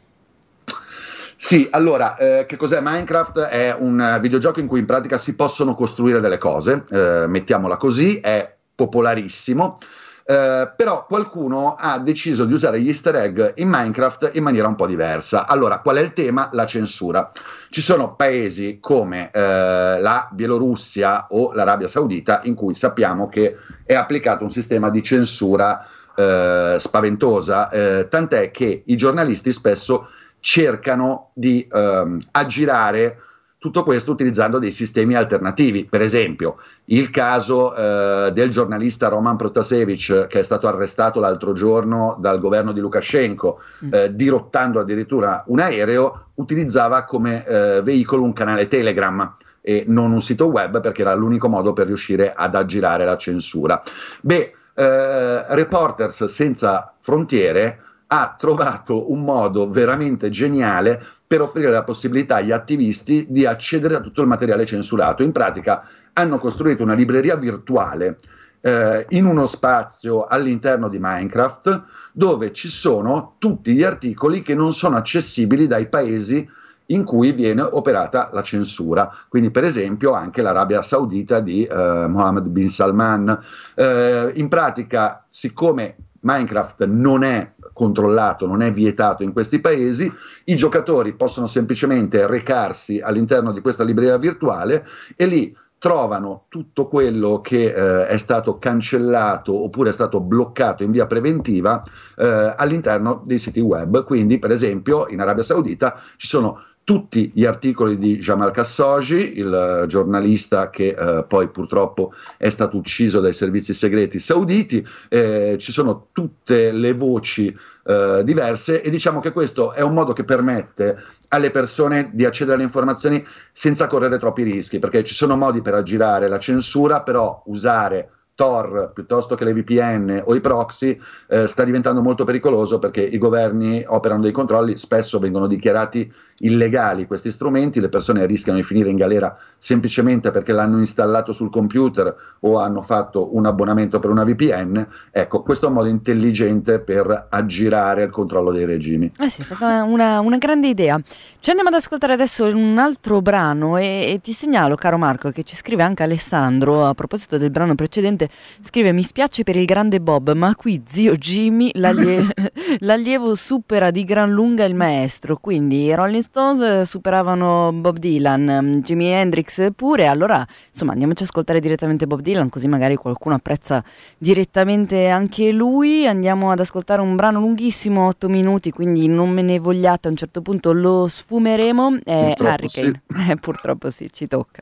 Sì, 1.38 1.68
allora, 1.72 2.18
eh, 2.18 2.46
che 2.46 2.56
cos'è 2.56 2.82
Minecraft? 2.82 3.40
È 3.40 3.76
un 3.78 4.20
videogioco 4.22 4.60
in 4.60 4.68
cui 4.68 4.80
in 4.80 4.86
pratica 4.86 5.18
si 5.18 5.34
possono 5.34 5.74
costruire 5.74 6.20
delle 6.20 6.38
cose, 6.38 6.86
eh, 6.90 7.26
mettiamola 7.28 7.78
così, 7.78 8.20
è 8.20 8.54
popolarissimo. 8.76 9.80
Eh, 10.24 10.72
però 10.76 11.06
qualcuno 11.06 11.76
ha 11.78 11.98
deciso 12.00 12.46
di 12.46 12.54
usare 12.54 12.80
gli 12.80 12.88
easter 12.88 13.16
egg 13.16 13.54
in 13.56 13.70
Minecraft 13.70 14.32
in 14.34 14.44
maniera 14.44 14.68
un 14.68 14.76
po' 14.76 14.88
diversa. 14.88 15.48
Allora, 15.48 15.80
qual 15.80 15.98
è 15.98 16.02
il 16.02 16.14
tema? 16.14 16.50
La 16.54 16.66
censura. 16.66 17.32
Ci 17.70 17.82
sono 17.82 18.16
paesi 18.16 18.78
come 18.80 19.32
eh, 19.32 20.00
la 20.00 20.30
Bielorussia 20.32 21.28
o 21.30 21.54
l'Arabia 21.54 21.88
Saudita 21.88 22.42
in 22.44 22.54
cui 22.54 22.74
sappiamo 22.74 23.30
che 23.30 23.56
è 23.86 23.94
applicato 23.94 24.44
un 24.44 24.52
sistema 24.52 24.90
di 24.90 25.02
censura 25.02 25.86
eh, 26.16 26.76
spaventosa, 26.78 27.70
eh, 27.70 28.08
tant'è 28.10 28.52
che 28.52 28.84
i 28.86 28.96
giornalisti 28.96 29.52
spesso 29.52 30.08
cercano 30.40 31.32
di 31.34 31.68
ehm, 31.72 32.20
aggirare 32.32 33.18
tutto 33.62 33.84
questo 33.84 34.10
utilizzando 34.10 34.58
dei 34.58 34.72
sistemi 34.72 35.14
alternativi. 35.14 35.86
Per 35.86 36.02
esempio, 36.02 36.58
il 36.86 37.12
caso 37.12 37.76
eh, 37.76 38.32
del 38.34 38.50
giornalista 38.50 39.08
Roman 39.08 39.36
Protasevich, 39.36 40.26
che 40.26 40.40
è 40.40 40.42
stato 40.42 40.68
arrestato 40.68 41.20
l'altro 41.20 41.54
giorno 41.54 42.18
dal 42.20 42.40
governo 42.40 42.72
di 42.72 42.80
Lukashenko, 42.80 43.62
mm. 43.86 43.94
eh, 43.94 44.16
dirottando 44.16 44.80
addirittura 44.80 45.44
un 45.46 45.60
aereo, 45.60 46.30
utilizzava 46.36 47.04
come 47.04 47.46
eh, 47.46 47.82
veicolo 47.84 48.24
un 48.24 48.34
canale 48.34 48.66
Telegram 48.66 49.32
e 49.62 49.84
non 49.86 50.12
un 50.12 50.24
sito 50.24 50.48
web 50.48 50.82
perché 50.82 51.04
era 51.04 51.14
l'unico 51.14 51.48
modo 51.48 51.72
per 51.72 51.86
riuscire 51.86 52.34
ad 52.34 52.56
aggirare 52.56 53.06
la 53.06 53.16
censura. 53.16 53.80
Beh, 54.22 54.56
eh, 54.74 55.54
Reporters 55.54 56.26
senza 56.26 56.96
frontiere 57.00 57.80
ha 58.08 58.36
trovato 58.40 59.12
un 59.12 59.22
modo 59.22 59.70
veramente 59.70 60.32
geniale 60.32 61.00
per 61.32 61.40
offrire 61.40 61.72
la 61.72 61.86
possibilità 61.86 62.36
agli 62.36 62.52
attivisti 62.52 63.26
di 63.30 63.46
accedere 63.46 63.96
a 63.96 64.02
tutto 64.02 64.20
il 64.20 64.28
materiale 64.28 64.66
censurato. 64.66 65.24
In 65.24 65.32
pratica 65.32 65.88
hanno 66.12 66.38
costruito 66.38 66.84
una 66.84 66.94
libreria 66.94 67.38
virtuale 67.38 68.18
eh, 68.60 69.06
in 69.12 69.24
uno 69.24 69.48
spazio 69.48 70.26
all'interno 70.26 70.90
di 70.90 70.98
Minecraft 71.00 71.84
dove 72.12 72.52
ci 72.52 72.68
sono 72.68 73.36
tutti 73.38 73.72
gli 73.74 73.82
articoli 73.82 74.42
che 74.42 74.56
non 74.56 74.74
sono 74.74 74.98
accessibili 74.98 75.68
dai 75.68 75.88
paesi 75.88 76.46
in 76.88 77.06
cui 77.06 77.32
viene 77.32 77.62
operata 77.62 78.30
la 78.34 78.42
censura, 78.42 79.10
quindi 79.30 79.52
per 79.52 79.64
esempio 79.64 80.12
anche 80.12 80.42
l'Arabia 80.42 80.82
Saudita 80.82 81.40
di 81.40 81.64
eh, 81.64 82.08
Mohammed 82.10 82.48
bin 82.48 82.68
Salman. 82.68 83.40
Eh, 83.74 84.34
in 84.36 84.50
pratica, 84.50 85.26
siccome 85.30 85.96
Minecraft 86.20 86.84
non 86.88 87.24
è 87.24 87.54
controllato, 87.74 88.46
non 88.46 88.62
è 88.62 88.72
vietato 88.72 89.24
in 89.24 89.34
questi 89.34 89.60
paesi, 89.60 90.12
i 90.46 90.56
giocatori 90.56 91.14
possono 91.14 91.48
semplicemente 91.48 92.28
recarsi 92.28 93.00
all'interno 93.00 93.52
di 93.52 93.62
questa 93.62 93.84
libreria 93.84 94.18
virtuale 94.18 94.86
e 95.16 95.26
lì 95.26 95.56
trovano 95.82 96.46
tutto 96.48 96.88
quello 96.88 97.42
che 97.42 97.74
eh, 97.74 98.06
è 98.06 98.18
stato 98.18 98.60
cancellato 98.60 99.64
oppure 99.64 99.90
è 99.90 99.94
stato 99.94 100.20
bloccato 100.20 100.84
in 100.84 100.92
via 100.92 101.08
preventiva 101.08 101.84
eh, 102.18 102.54
all'interno 102.56 103.24
dei 103.26 103.40
siti 103.40 103.62
web. 103.62 104.04
Quindi, 104.04 104.38
per 104.38 104.52
esempio, 104.52 105.08
in 105.08 105.20
Arabia 105.20 105.42
Saudita 105.42 106.00
ci 106.18 106.28
sono 106.28 106.62
tutti 106.84 107.32
gli 107.34 107.46
articoli 107.46 107.98
di 107.98 108.18
Jamal 108.18 108.52
Khashoggi, 108.52 109.38
il 109.40 109.86
giornalista 109.88 110.70
che 110.70 110.88
eh, 110.88 111.24
poi 111.26 111.50
purtroppo 111.50 112.12
è 112.38 112.50
stato 112.50 112.78
ucciso 112.78 113.20
dai 113.20 113.34
servizi 113.34 113.74
segreti 113.74 114.20
sauditi, 114.20 114.86
eh, 115.10 115.58
ci 115.60 115.72
sono 115.72 116.08
tutte 116.12 116.72
le 116.72 116.94
voci 116.94 117.56
eh, 117.86 118.22
diverse 118.24 118.82
e 118.82 118.90
diciamo 118.90 119.20
che 119.20 119.32
questo 119.32 119.74
è 119.74 119.82
un 119.82 119.94
modo 119.94 120.14
che 120.14 120.24
permette 120.24 120.98
alle 121.30 121.52
persone 121.52 122.12
di 122.14 122.26
accedere 122.26 122.56
alle 122.56 122.66
informazioni 122.66 123.26
senza 123.52 123.88
correre 123.88 124.18
troppi 124.18 124.44
rischi, 124.44 124.80
perché 124.80 125.04
ci 125.04 125.14
sono 125.14 125.38
modi 125.38 125.62
per 125.62 125.76
aggirare 125.76 126.28
la 126.28 126.40
censura, 126.40 127.04
però 127.04 127.44
usare 127.46 128.10
Tor 128.42 128.90
piuttosto 128.92 129.36
che 129.36 129.46
le 129.46 129.54
VPN 129.54 130.24
o 130.26 130.34
i 130.34 130.42
proxy 130.42 131.00
eh, 131.28 131.46
sta 131.46 131.64
diventando 131.64 132.02
molto 132.02 132.24
pericoloso 132.24 132.80
perché 132.80 133.04
i 133.04 133.20
governi 133.20 133.84
operano 133.86 134.24
dei 134.24 134.32
controlli, 134.32 134.78
spesso 134.78 135.20
vengono 135.20 135.46
dichiarati 135.46 136.12
illegali 136.42 137.06
questi 137.06 137.30
strumenti, 137.30 137.80
le 137.80 137.90
persone 137.90 138.26
rischiano 138.26 138.58
di 138.58 138.64
finire 138.64 138.90
in 138.90 138.96
galera 138.96 139.38
semplicemente 139.60 140.32
perché 140.32 140.54
l'hanno 140.54 140.80
installato 140.80 141.34
sul 141.34 141.52
computer 141.52 142.16
o 142.40 142.58
hanno 142.58 142.82
fatto 142.82 143.36
un 143.36 143.46
abbonamento 143.46 144.00
per 144.00 144.10
una 144.10 144.24
VPN. 144.24 144.88
Ecco, 145.12 145.44
questo 145.44 145.66
è 145.66 145.68
un 145.70 145.76
modo 145.76 145.90
intelligente 145.90 146.80
per 146.80 147.28
aggirare 147.30 148.06
il 148.06 148.10
controllo 148.10 148.52
dei 148.52 148.66
regimi. 148.66 149.12
Eh 149.20 149.30
sì, 149.30 149.42
è 149.42 149.44
stata 149.44 149.84
una, 149.84 150.20
una 150.20 150.38
grande 150.38 150.68
idea. 150.68 151.00
Ci 151.40 151.50
andiamo 151.52 151.70
ad 151.70 151.76
ascoltare 151.76 152.14
adesso 152.14 152.46
un 152.46 152.80
altro 152.80 153.22
brano 153.22 153.78
e, 153.78 154.14
e 154.14 154.20
ti 154.20 154.34
segnalo, 154.34 154.74
caro 154.74 154.98
Marco, 154.98 155.30
che 155.30 155.44
ci 155.44 155.56
scrive 155.56 155.84
anche 155.84 156.02
Alessandro 156.02 156.86
a 156.86 156.96
proposito 156.96 157.38
del 157.38 157.52
brano 157.52 157.76
precedente 157.76 158.30
Scrive: 158.62 158.92
Mi 158.92 159.04
spiace 159.04 159.44
per 159.44 159.56
il 159.56 159.66
grande 159.66 160.00
Bob, 160.00 160.34
ma 160.34 160.56
qui 160.56 160.82
zio 160.86 161.16
Jimmy, 161.16 161.72
l'allie- 161.74 162.28
l'allievo, 162.80 163.36
supera 163.36 163.92
di 163.92 164.04
gran 164.04 164.32
lunga 164.32 164.64
il 164.66 164.76
maestro. 164.76 165.38
Quindi 165.38 165.84
i 165.84 165.96
Rolling 165.96 166.24
Stones 166.24 166.82
superavano 166.82 167.72
Bob 167.74 167.98
Dylan, 167.98 168.60
mm, 168.64 168.80
Jimi 168.80 169.08
Hendrix 169.08 169.70
pure. 169.76 170.08
Allora, 170.08 170.46
insomma, 170.70 170.92
andiamoci 170.92 171.24
a 171.24 171.26
ascoltare 171.26 171.60
direttamente 171.60 172.08
Bob 172.08 172.22
Dylan, 172.22 172.50
così 172.50 172.68
magari 172.68 172.96
qualcuno 172.96 173.36
apprezza 173.36 173.84
direttamente 174.18 175.08
anche 175.08 175.52
lui. 175.52 176.08
Andiamo 176.08 176.52
ad 176.52 176.60
ascoltare 176.60 177.02
un 177.02 177.16
brano 177.16 177.40
lunghissimo, 177.40 178.08
8 178.08 178.30
minuti, 178.30 178.72
quindi 178.72 179.08
non 179.08 179.30
me 179.30 179.42
ne 179.42 179.60
vogliate. 179.60 180.08
A 180.08 180.12
un 180.12 180.18
certo 180.18 180.42
punto 180.42 180.72
lo 180.74 181.08
sfumeremo. 181.08 182.00
È 182.04 182.34
Purtroppo 182.36 182.54
Hurricane. 182.54 183.02
Eh, 183.30 183.36
purtroppo 183.42 183.90
sì, 183.90 184.10
ci 184.12 184.28
tocca. 184.28 184.62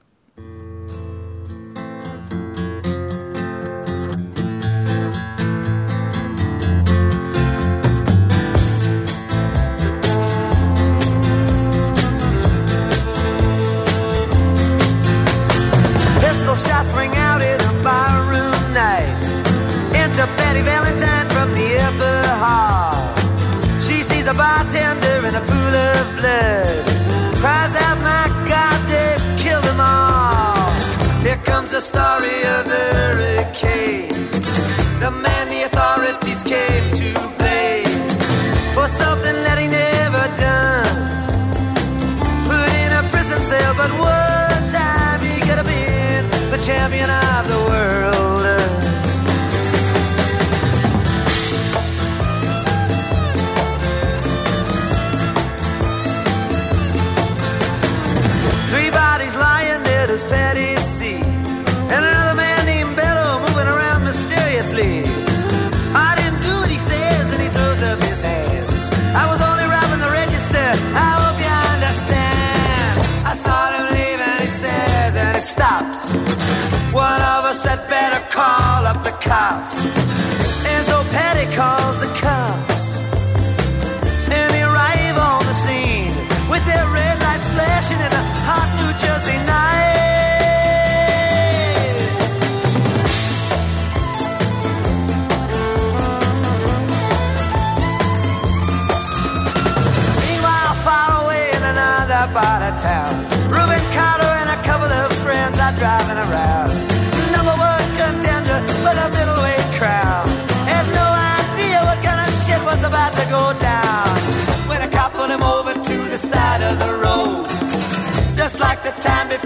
Bartender 25.39 25.91
in 25.93 25.98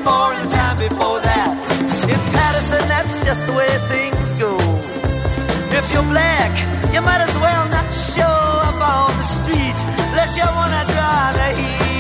before 0.04 0.34
and 0.34 0.44
the 0.44 0.52
time 0.52 0.78
before 0.78 1.20
that. 1.22 1.56
In 2.12 2.20
Patterson, 2.36 2.84
that's 2.90 3.24
just 3.24 3.48
the 3.48 3.54
way 3.54 3.72
things 3.88 4.34
go. 4.34 4.58
If 5.72 5.86
you're 5.94 6.08
black, 6.12 6.52
you 6.94 7.02
might 7.02 7.22
as 7.22 7.36
well 7.40 7.64
not 7.70 7.88
show 7.92 8.36
up 8.68 8.80
on 8.84 9.16
the 9.16 9.24
street 9.24 9.78
unless 10.12 10.36
you 10.36 10.44
wanna 10.44 10.84
draw 10.92 11.32
the 11.32 11.48
heat. 11.56 11.93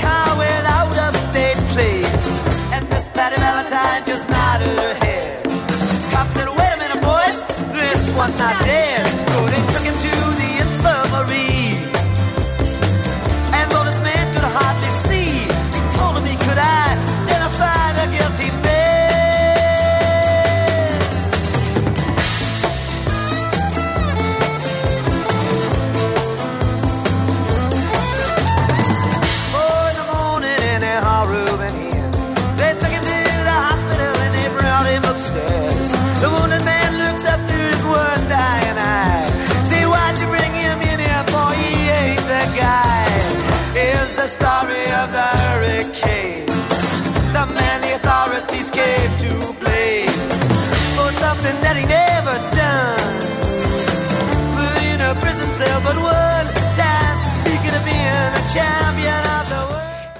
Car 0.00 0.32
plates. 1.74 2.40
And 2.72 2.88
Miss 2.90 3.06
Patty 3.08 3.36
Valentine 3.40 4.02
just 4.06 4.28
nodded 4.28 4.68
her 4.68 4.94
head. 5.04 5.44
Cop 6.12 6.26
said, 6.28 6.48
wait 6.48 6.72
a 6.74 6.78
minute, 6.82 7.02
boys, 7.02 7.38
this 7.72 8.14
one's 8.14 8.38
not 8.38 8.58
dead. 8.64 9.01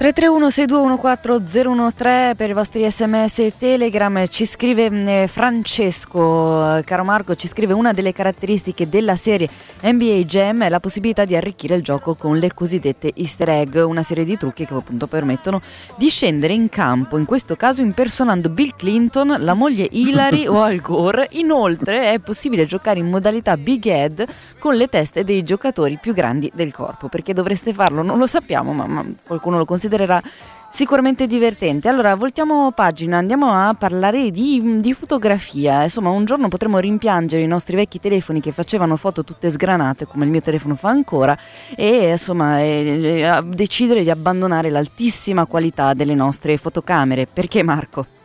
331-6214013 0.02 2.34
per 2.34 2.50
i 2.50 2.54
vostri 2.54 2.90
sms 2.90 3.38
e 3.38 3.52
telegram. 3.56 4.26
Ci 4.26 4.46
scrive 4.46 4.86
eh, 4.86 5.28
Francesco, 5.28 6.78
eh, 6.78 6.82
caro 6.82 7.04
Marco, 7.04 7.36
ci 7.36 7.46
scrive 7.46 7.72
una 7.72 7.92
delle 7.92 8.12
caratteristiche 8.12 8.88
della 8.88 9.14
serie 9.14 9.48
NBA 9.84 10.24
Jam 10.26 10.64
è 10.64 10.68
la 10.68 10.80
possibilità 10.80 11.24
di 11.24 11.36
arricchire 11.36 11.76
il 11.76 11.84
gioco 11.84 12.14
con 12.14 12.36
le 12.36 12.52
cosiddette 12.52 13.12
easter 13.14 13.48
egg, 13.48 13.76
una 13.76 14.02
serie 14.02 14.24
di 14.24 14.36
trucchi 14.36 14.66
che 14.66 14.74
appunto 14.74 15.06
permettono 15.06 15.62
di 15.96 16.08
scendere 16.08 16.52
in 16.52 16.68
campo, 16.68 17.16
in 17.16 17.24
questo 17.24 17.54
caso 17.54 17.80
impersonando 17.80 18.48
Bill 18.48 18.74
Clinton, 18.76 19.36
la 19.38 19.54
moglie 19.54 19.86
Hillary 19.88 20.48
o 20.48 20.62
Al 20.62 20.80
Gore. 20.80 21.28
Inoltre 21.32 22.12
è 22.12 22.18
possibile 22.18 22.66
giocare 22.66 22.98
in 22.98 23.08
modalità 23.08 23.56
Big 23.56 23.86
Head 23.86 24.26
con 24.58 24.74
le 24.74 24.88
teste 24.88 25.22
dei 25.22 25.44
giocatori 25.44 25.96
più 26.00 26.12
grandi 26.12 26.50
del 26.52 26.72
corpo, 26.72 27.06
perché 27.06 27.32
dovreste 27.32 27.72
farlo, 27.72 28.02
non 28.02 28.18
lo 28.18 28.26
sappiamo, 28.26 28.72
ma, 28.72 28.88
ma 28.88 29.06
qualcuno 29.24 29.58
lo 29.58 29.64
considera 29.64 29.90
considererà 29.92 30.22
sicuramente 30.70 31.26
divertente. 31.26 31.88
Allora, 31.88 32.14
voltiamo 32.14 32.70
pagina, 32.72 33.18
andiamo 33.18 33.52
a 33.52 33.74
parlare 33.74 34.30
di, 34.30 34.80
di, 34.80 34.94
fotografia. 34.94 35.82
Insomma, 35.82 36.08
un 36.08 36.24
giorno 36.24 36.48
potremo 36.48 36.78
rimpiangere 36.78 37.42
i 37.42 37.46
nostri 37.46 37.76
vecchi 37.76 38.00
telefoni 38.00 38.40
che 38.40 38.52
facevano 38.52 38.96
foto 38.96 39.22
tutte 39.22 39.50
sgranate, 39.50 40.06
come 40.06 40.24
il 40.24 40.30
mio 40.30 40.40
telefono 40.40 40.74
fa 40.74 40.88
ancora, 40.88 41.36
e 41.76 42.12
insomma, 42.12 42.60
e, 42.60 43.20
e, 43.20 43.42
decidere 43.44 44.02
di 44.02 44.10
abbandonare 44.10 44.70
l'altissima 44.70 45.44
qualità 45.44 45.92
delle 45.92 46.14
nostre 46.14 46.56
fotocamere. 46.56 47.26
Perché 47.26 47.62
Marco? 47.62 48.21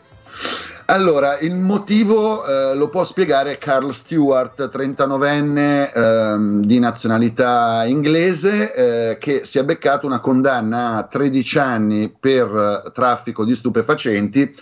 Allora, 0.90 1.38
il 1.40 1.54
motivo 1.58 2.46
eh, 2.46 2.74
lo 2.74 2.88
può 2.88 3.04
spiegare 3.04 3.58
Carl 3.58 3.92
Stewart, 3.92 4.70
39enne 4.74 5.92
eh, 5.94 6.66
di 6.66 6.80
nazionalità 6.80 7.84
inglese, 7.84 8.74
eh, 8.74 9.18
che 9.18 9.44
si 9.44 9.60
è 9.60 9.66
beccato 9.66 10.06
una 10.06 10.22
condanna 10.22 10.96
a 10.96 11.04
13 11.04 11.60
anni 11.60 12.10
per 12.18 12.84
eh, 12.86 12.92
traffico 12.92 13.44
di 13.44 13.54
stupefacenti 13.54 14.56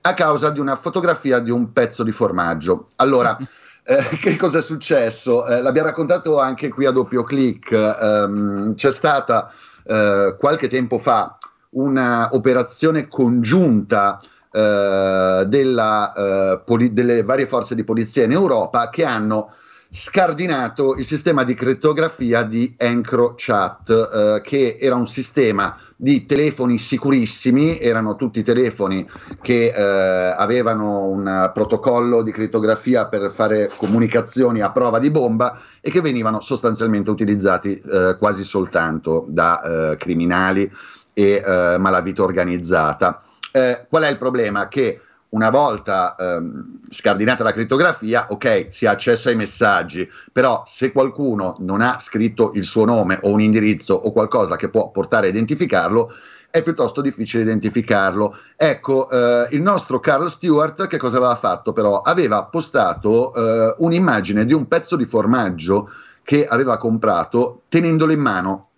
a 0.00 0.14
causa 0.14 0.48
di 0.48 0.60
una 0.60 0.76
fotografia 0.76 1.40
di 1.40 1.50
un 1.50 1.70
pezzo 1.74 2.02
di 2.02 2.12
formaggio. 2.12 2.88
Allora, 2.96 3.36
eh, 3.84 4.02
che 4.18 4.34
cosa 4.36 4.58
è 4.58 4.62
successo? 4.62 5.46
Eh, 5.46 5.60
l'abbiamo 5.60 5.88
raccontato 5.88 6.40
anche 6.40 6.70
qui 6.70 6.86
a 6.86 6.90
doppio 6.90 7.22
clic. 7.22 7.70
Ehm, 7.70 8.74
c'è 8.76 8.92
stata 8.92 9.52
qualche 9.86 10.66
tempo 10.66 10.98
fa 10.98 11.38
un'operazione 11.70 13.06
congiunta 13.06 14.18
eh, 14.56 15.44
della, 15.46 16.12
eh, 16.12 16.60
poli- 16.64 16.94
delle 16.94 17.22
varie 17.22 17.46
forze 17.46 17.74
di 17.74 17.84
polizia 17.84 18.24
in 18.24 18.32
Europa 18.32 18.88
che 18.88 19.04
hanno 19.04 19.52
scardinato 19.90 20.94
il 20.94 21.04
sistema 21.04 21.44
di 21.44 21.54
crittografia 21.54 22.42
di 22.42 22.74
EncroChat, 22.76 23.90
eh, 23.90 24.40
che 24.42 24.76
era 24.80 24.94
un 24.94 25.06
sistema 25.06 25.78
di 25.94 26.26
telefoni 26.26 26.78
sicurissimi, 26.78 27.78
erano 27.78 28.16
tutti 28.16 28.42
telefoni 28.42 29.08
che 29.40 29.72
eh, 29.74 30.34
avevano 30.36 31.04
un 31.04 31.50
protocollo 31.52 32.22
di 32.22 32.32
crittografia 32.32 33.06
per 33.06 33.30
fare 33.30 33.70
comunicazioni 33.76 34.60
a 34.60 34.70
prova 34.70 34.98
di 34.98 35.10
bomba 35.10 35.58
e 35.80 35.90
che 35.90 36.00
venivano 36.00 36.40
sostanzialmente 36.40 37.10
utilizzati 37.10 37.78
eh, 37.78 38.16
quasi 38.18 38.42
soltanto 38.42 39.26
da 39.28 39.92
eh, 39.92 39.96
criminali 39.96 40.70
e 41.12 41.42
eh, 41.44 41.76
malavita 41.78 42.22
organizzata. 42.22 43.22
Eh, 43.56 43.86
qual 43.88 44.02
è 44.02 44.10
il 44.10 44.18
problema? 44.18 44.68
Che 44.68 45.00
una 45.30 45.48
volta 45.48 46.14
ehm, 46.14 46.80
scardinata 46.90 47.42
la 47.42 47.54
crittografia, 47.54 48.26
ok, 48.28 48.66
si 48.68 48.84
ha 48.84 48.90
accesso 48.90 49.30
ai 49.30 49.34
messaggi, 49.34 50.06
però 50.30 50.62
se 50.66 50.92
qualcuno 50.92 51.56
non 51.60 51.80
ha 51.80 51.98
scritto 51.98 52.50
il 52.52 52.64
suo 52.64 52.84
nome 52.84 53.18
o 53.22 53.30
un 53.30 53.40
indirizzo 53.40 53.94
o 53.94 54.12
qualcosa 54.12 54.56
che 54.56 54.68
può 54.68 54.90
portare 54.90 55.28
a 55.28 55.30
identificarlo, 55.30 56.12
è 56.50 56.62
piuttosto 56.62 57.00
difficile 57.00 57.44
identificarlo. 57.44 58.36
Ecco, 58.56 59.08
eh, 59.08 59.48
il 59.52 59.62
nostro 59.62 60.00
Carl 60.00 60.28
Stewart 60.28 60.86
che 60.86 60.98
cosa 60.98 61.16
aveva 61.16 61.34
fatto 61.34 61.72
però? 61.72 62.02
Aveva 62.02 62.44
postato 62.44 63.32
eh, 63.32 63.74
un'immagine 63.78 64.44
di 64.44 64.52
un 64.52 64.68
pezzo 64.68 64.96
di 64.96 65.06
formaggio 65.06 65.90
che 66.22 66.46
aveva 66.46 66.76
comprato 66.76 67.62
tenendolo 67.68 68.12
in 68.12 68.20
mano 68.20 68.68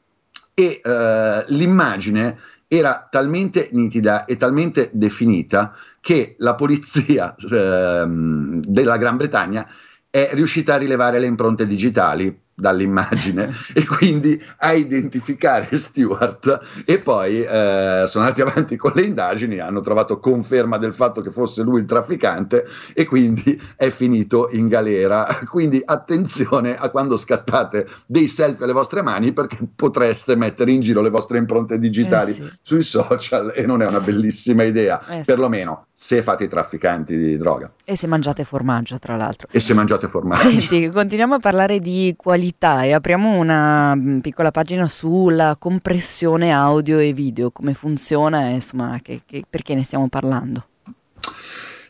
e 0.55 0.81
eh, 0.83 1.45
l'immagine 1.49 2.39
era 2.69 3.09
talmente 3.11 3.71
nitida 3.73 4.27
e 4.27 4.37
talmente 4.37 4.91
definita 4.93 5.75
che 6.01 6.37
la 6.39 6.55
polizia 6.55 7.35
ehm, 7.51 8.61
della 8.61 8.99
Gran 8.99 9.17
Bretagna 9.17 9.67
è 10.11 10.31
riuscita 10.35 10.75
a 10.75 10.79
rilevare 10.79 11.19
le 11.19 11.27
impronte 11.27 11.67
digitali 11.67 12.47
dall'immagine 12.59 13.55
e 13.73 13.87
quindi 13.87 14.43
a 14.59 14.73
identificare 14.73 15.79
Stewart 15.79 16.83
e 16.85 16.99
poi 16.99 17.43
eh, 17.43 18.05
sono 18.07 18.25
andati 18.25 18.41
avanti 18.41 18.77
con 18.77 18.93
le 18.95 19.03
indagini, 19.03 19.61
hanno 19.61 19.81
trovato 19.81 20.19
conferma 20.19 20.77
del 20.77 20.93
fatto 20.93 21.21
che 21.21 21.31
fosse 21.31 21.63
lui 21.63 21.81
il 21.81 21.87
trafficante 21.87 22.67
e 22.93 23.05
quindi 23.05 23.61
è 23.77 23.91
finito 23.91 24.49
in 24.53 24.67
galera. 24.67 25.27
Quindi 25.49 25.81
attenzione 25.85 26.77
a 26.77 26.91
quando 26.91 27.17
scattate 27.17 27.87
dei 28.07 28.29
selfie 28.29 28.65
alle 28.65 28.73
vostre 28.73 29.03
mani 29.03 29.33
perché 29.33 29.59
potreste 29.75 30.37
mettere 30.37 30.73
in 30.73 30.81
giro 30.81 31.01
le 31.01 31.11
vostre 31.11 31.39
impronte 31.39 31.79
digitali 31.79 32.33
eh 32.33 32.35
sì. 32.35 32.53
sui 32.63 32.83
social 32.83 33.53
e 33.55 33.65
non 33.65 33.83
è 33.83 33.87
una 33.87 34.01
bellissima 34.01 34.65
idea, 34.65 35.01
eh 35.07 35.19
sì. 35.19 35.25
perlomeno 35.25 35.88
se 36.01 36.23
fate 36.23 36.45
i 36.45 36.49
trafficanti 36.49 37.17
di 37.17 37.37
droga. 37.37 37.73
E 37.85 37.97
se 37.97 38.07
mangiate 38.07 38.45
formaggio, 38.45 39.01
tra 39.01 39.17
l'altro. 39.17 39.49
E 39.51 39.59
se 39.59 39.75
mangiate 39.75 40.07
formaggio. 40.07 40.49
Senti, 40.49 40.89
continuiamo 40.91 41.35
a 41.35 41.39
parlare 41.41 41.81
di 41.81 42.15
qualità 42.17 42.85
e 42.85 42.93
apriamo 42.93 43.37
una 43.37 43.97
mm, 43.97 44.21
piccola 44.21 44.53
pagina 44.53 44.87
sulla 44.87 45.57
compressione 45.59 46.53
audio 46.53 47.01
e 47.01 47.13
video, 47.13 47.51
come 47.51 47.75
funziona 47.75 48.47
e 48.47 48.53
insomma 48.53 49.01
che, 49.03 49.23
che, 49.27 49.43
perché 49.51 49.75
ne 49.75 49.83
stiamo 49.83 50.07
parlando. 50.09 50.67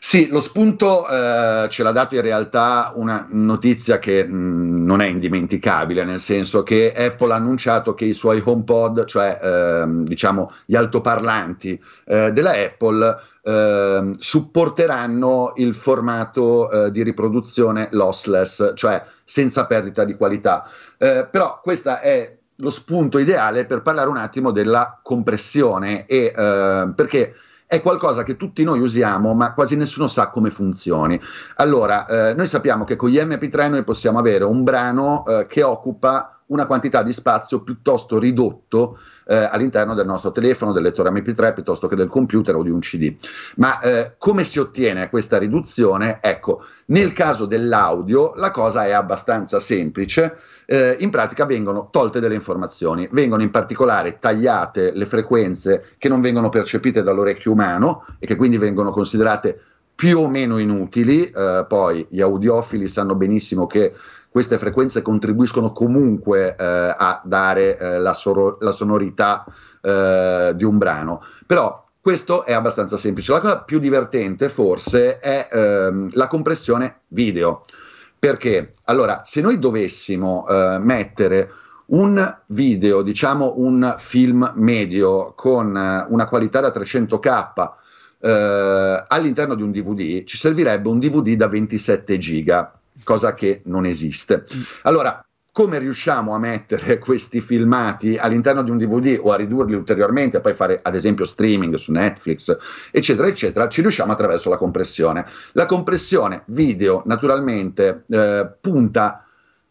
Sì, 0.01 0.29
lo 0.29 0.39
spunto 0.39 1.07
eh, 1.07 1.67
ce 1.69 1.83
l'ha 1.83 1.91
dato 1.91 2.15
in 2.15 2.21
realtà 2.21 2.93
una 2.95 3.27
notizia 3.29 3.99
che 3.99 4.25
mh, 4.25 4.33
mm, 4.33 4.85
non 4.85 5.01
è 5.01 5.05
indimenticabile, 5.05 6.03
nel 6.03 6.19
senso 6.19 6.63
che 6.63 6.93
Apple 6.95 7.33
ha 7.33 7.35
annunciato 7.35 7.93
che 7.93 8.05
i 8.05 8.13
suoi 8.13 8.41
HomePod, 8.43 9.05
cioè 9.05 9.37
eh, 9.39 9.85
diciamo 9.87 10.49
gli 10.65 10.75
altoparlanti 10.75 11.79
eh, 12.05 12.31
della 12.31 12.53
Apple, 12.53 13.19
eh, 13.49 14.15
supporteranno 14.19 15.53
il 15.55 15.73
formato 15.73 16.69
eh, 16.69 16.91
di 16.91 17.01
riproduzione 17.01 17.89
lossless, 17.91 18.73
cioè 18.75 19.03
senza 19.23 19.65
perdita 19.65 20.03
di 20.03 20.15
qualità. 20.15 20.69
Eh, 20.97 21.27
però 21.29 21.59
questo 21.63 21.97
è 21.97 22.37
lo 22.57 22.69
spunto 22.69 23.17
ideale 23.17 23.65
per 23.65 23.81
parlare 23.81 24.09
un 24.09 24.17
attimo 24.17 24.51
della 24.51 24.99
compressione 25.01 26.05
e 26.05 26.33
eh, 26.35 26.91
perché 26.93 27.33
è 27.65 27.81
qualcosa 27.81 28.23
che 28.23 28.35
tutti 28.35 28.63
noi 28.63 28.79
usiamo, 28.79 29.33
ma 29.33 29.53
quasi 29.53 29.75
nessuno 29.75 30.07
sa 30.07 30.29
come 30.29 30.49
funzioni. 30.49 31.19
Allora, 31.57 32.05
eh, 32.07 32.33
noi 32.33 32.47
sappiamo 32.47 32.83
che 32.83 32.95
con 32.95 33.09
gli 33.09 33.17
MP3 33.17 33.69
noi 33.69 33.83
possiamo 33.83 34.17
avere 34.19 34.43
un 34.43 34.63
brano 34.63 35.23
eh, 35.25 35.45
che 35.47 35.63
occupa 35.63 36.38
una 36.49 36.65
quantità 36.65 37.03
di 37.03 37.13
spazio 37.13 37.61
piuttosto 37.61 38.19
ridotto 38.19 38.99
eh, 39.27 39.35
all'interno 39.35 39.93
del 39.93 40.05
nostro 40.05 40.31
telefono, 40.31 40.71
del 40.71 40.83
lettore 40.83 41.11
MP3 41.11 41.53
piuttosto 41.53 41.87
che 41.87 41.95
del 41.95 42.07
computer 42.07 42.55
o 42.55 42.63
di 42.63 42.69
un 42.69 42.79
CD. 42.79 43.15
Ma 43.55 43.79
eh, 43.79 44.15
come 44.17 44.43
si 44.43 44.59
ottiene 44.59 45.09
questa 45.09 45.37
riduzione? 45.37 46.19
Ecco, 46.21 46.63
nel 46.87 47.13
caso 47.13 47.45
dell'audio 47.45 48.33
la 48.35 48.51
cosa 48.51 48.85
è 48.85 48.91
abbastanza 48.91 49.59
semplice. 49.59 50.37
Eh, 50.65 50.97
in 50.99 51.09
pratica 51.09 51.45
vengono 51.45 51.89
tolte 51.91 52.19
delle 52.19 52.35
informazioni, 52.35 53.07
vengono 53.11 53.41
in 53.41 53.49
particolare 53.49 54.19
tagliate 54.19 54.91
le 54.93 55.05
frequenze 55.05 55.93
che 55.97 56.09
non 56.09 56.21
vengono 56.21 56.49
percepite 56.49 57.01
dall'orecchio 57.03 57.51
umano 57.51 58.05
e 58.19 58.27
che 58.27 58.35
quindi 58.35 58.57
vengono 58.57 58.91
considerate 58.91 59.59
più 59.99 60.19
o 60.19 60.29
meno 60.29 60.59
inutili, 60.59 61.25
eh, 61.25 61.65
poi 61.67 62.07
gli 62.09 62.21
audiofili 62.21 62.87
sanno 62.87 63.15
benissimo 63.15 63.67
che 63.67 63.93
queste 64.29 64.57
frequenze 64.57 65.01
contribuiscono 65.01 65.71
comunque 65.71 66.55
eh, 66.55 66.63
a 66.97 67.21
dare 67.23 67.77
eh, 67.77 67.99
la, 67.99 68.13
soro- 68.13 68.57
la, 68.59 68.71
sonorità 68.71 69.45
eh, 69.81 70.53
di 70.55 70.63
un 70.63 70.77
brano. 70.77 71.23
Però 71.45 71.85
questo 72.01 72.45
è 72.45 72.53
abbastanza 72.53 72.97
semplice. 72.97 73.31
La 73.31 73.39
cosa 73.39 73.61
più 73.61 73.79
divertente 73.79 74.49
forse 74.49 75.19
è 75.19 75.47
ehm, 75.51 76.11
la 76.13 76.27
compressione 76.27 77.01
video. 77.09 77.63
Perché? 78.17 78.71
Allora, 78.85 79.21
se 79.23 79.41
noi 79.41 79.59
dovessimo 79.59 80.45
eh, 80.47 80.77
mettere 80.79 81.51
un 81.87 82.37
video, 82.47 83.01
diciamo 83.01 83.53
un 83.57 83.95
film 83.97 84.51
medio 84.55 85.33
con 85.35 85.75
eh, 85.75 86.05
una 86.09 86.27
qualità 86.27 86.59
da 86.59 86.69
300k 86.69 87.71
eh, 88.21 89.05
all'interno 89.07 89.55
di 89.55 89.63
un 89.63 89.71
DVD, 89.71 90.23
ci 90.23 90.37
servirebbe 90.37 90.89
un 90.89 90.99
DVD 90.99 91.35
da 91.35 91.47
27 91.47 92.17
giga 92.17 92.78
cosa 93.03 93.33
che 93.33 93.61
non 93.65 93.85
esiste. 93.85 94.43
Allora, 94.83 95.23
come 95.51 95.79
riusciamo 95.79 96.33
a 96.33 96.39
mettere 96.39 96.99
questi 96.99 97.41
filmati 97.41 98.15
all'interno 98.15 98.63
di 98.63 98.71
un 98.71 98.77
DVD 98.77 99.19
o 99.21 99.31
a 99.31 99.35
ridurli 99.35 99.75
ulteriormente, 99.75 100.39
poi 100.39 100.53
fare 100.53 100.79
ad 100.81 100.95
esempio 100.95 101.25
streaming 101.25 101.75
su 101.75 101.91
Netflix, 101.91 102.57
eccetera, 102.91 103.27
eccetera, 103.27 103.67
ci 103.67 103.81
riusciamo 103.81 104.11
attraverso 104.11 104.49
la 104.49 104.57
compressione. 104.57 105.25
La 105.53 105.65
compressione 105.65 106.43
video 106.45 107.01
naturalmente 107.05 108.05
eh, 108.07 108.49
punta 108.61 109.25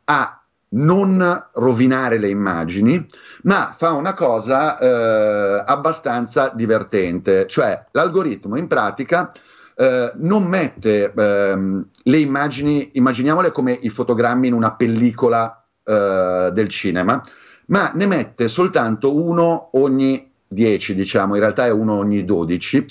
a 0.05 0.43
non 0.71 1.49
rovinare 1.55 2.19
le 2.19 2.29
immagini, 2.29 3.07
ma 3.45 3.73
fa 3.75 3.93
una 3.93 4.13
cosa 4.13 4.77
eh, 4.77 5.63
abbastanza 5.65 6.53
divertente, 6.55 7.47
cioè 7.47 7.87
l'algoritmo 7.93 8.57
in 8.57 8.67
pratica 8.67 9.33
eh, 9.75 10.13
non 10.17 10.45
mette 10.45 11.13
ehm, 11.17 11.89
le 12.09 12.19
immagini, 12.19 12.91
immaginiamole 12.95 13.53
come 13.53 13.73
i 13.73 13.91
fotogrammi 13.91 14.49
in 14.49 14.55
una 14.55 14.75
pellicola 14.75 15.65
eh, 15.85 16.51
del 16.53 16.69
cinema, 16.69 17.23
ma 17.67 17.93
ne 17.95 18.07
mette 18.07 18.49
soltanto 18.49 19.15
uno 19.15 19.71
ogni 19.73 20.31
10, 20.47 20.95
diciamo, 20.95 21.35
in 21.35 21.41
realtà 21.41 21.67
è 21.67 21.71
uno 21.71 21.95
ogni 21.95 22.25
12 22.25 22.87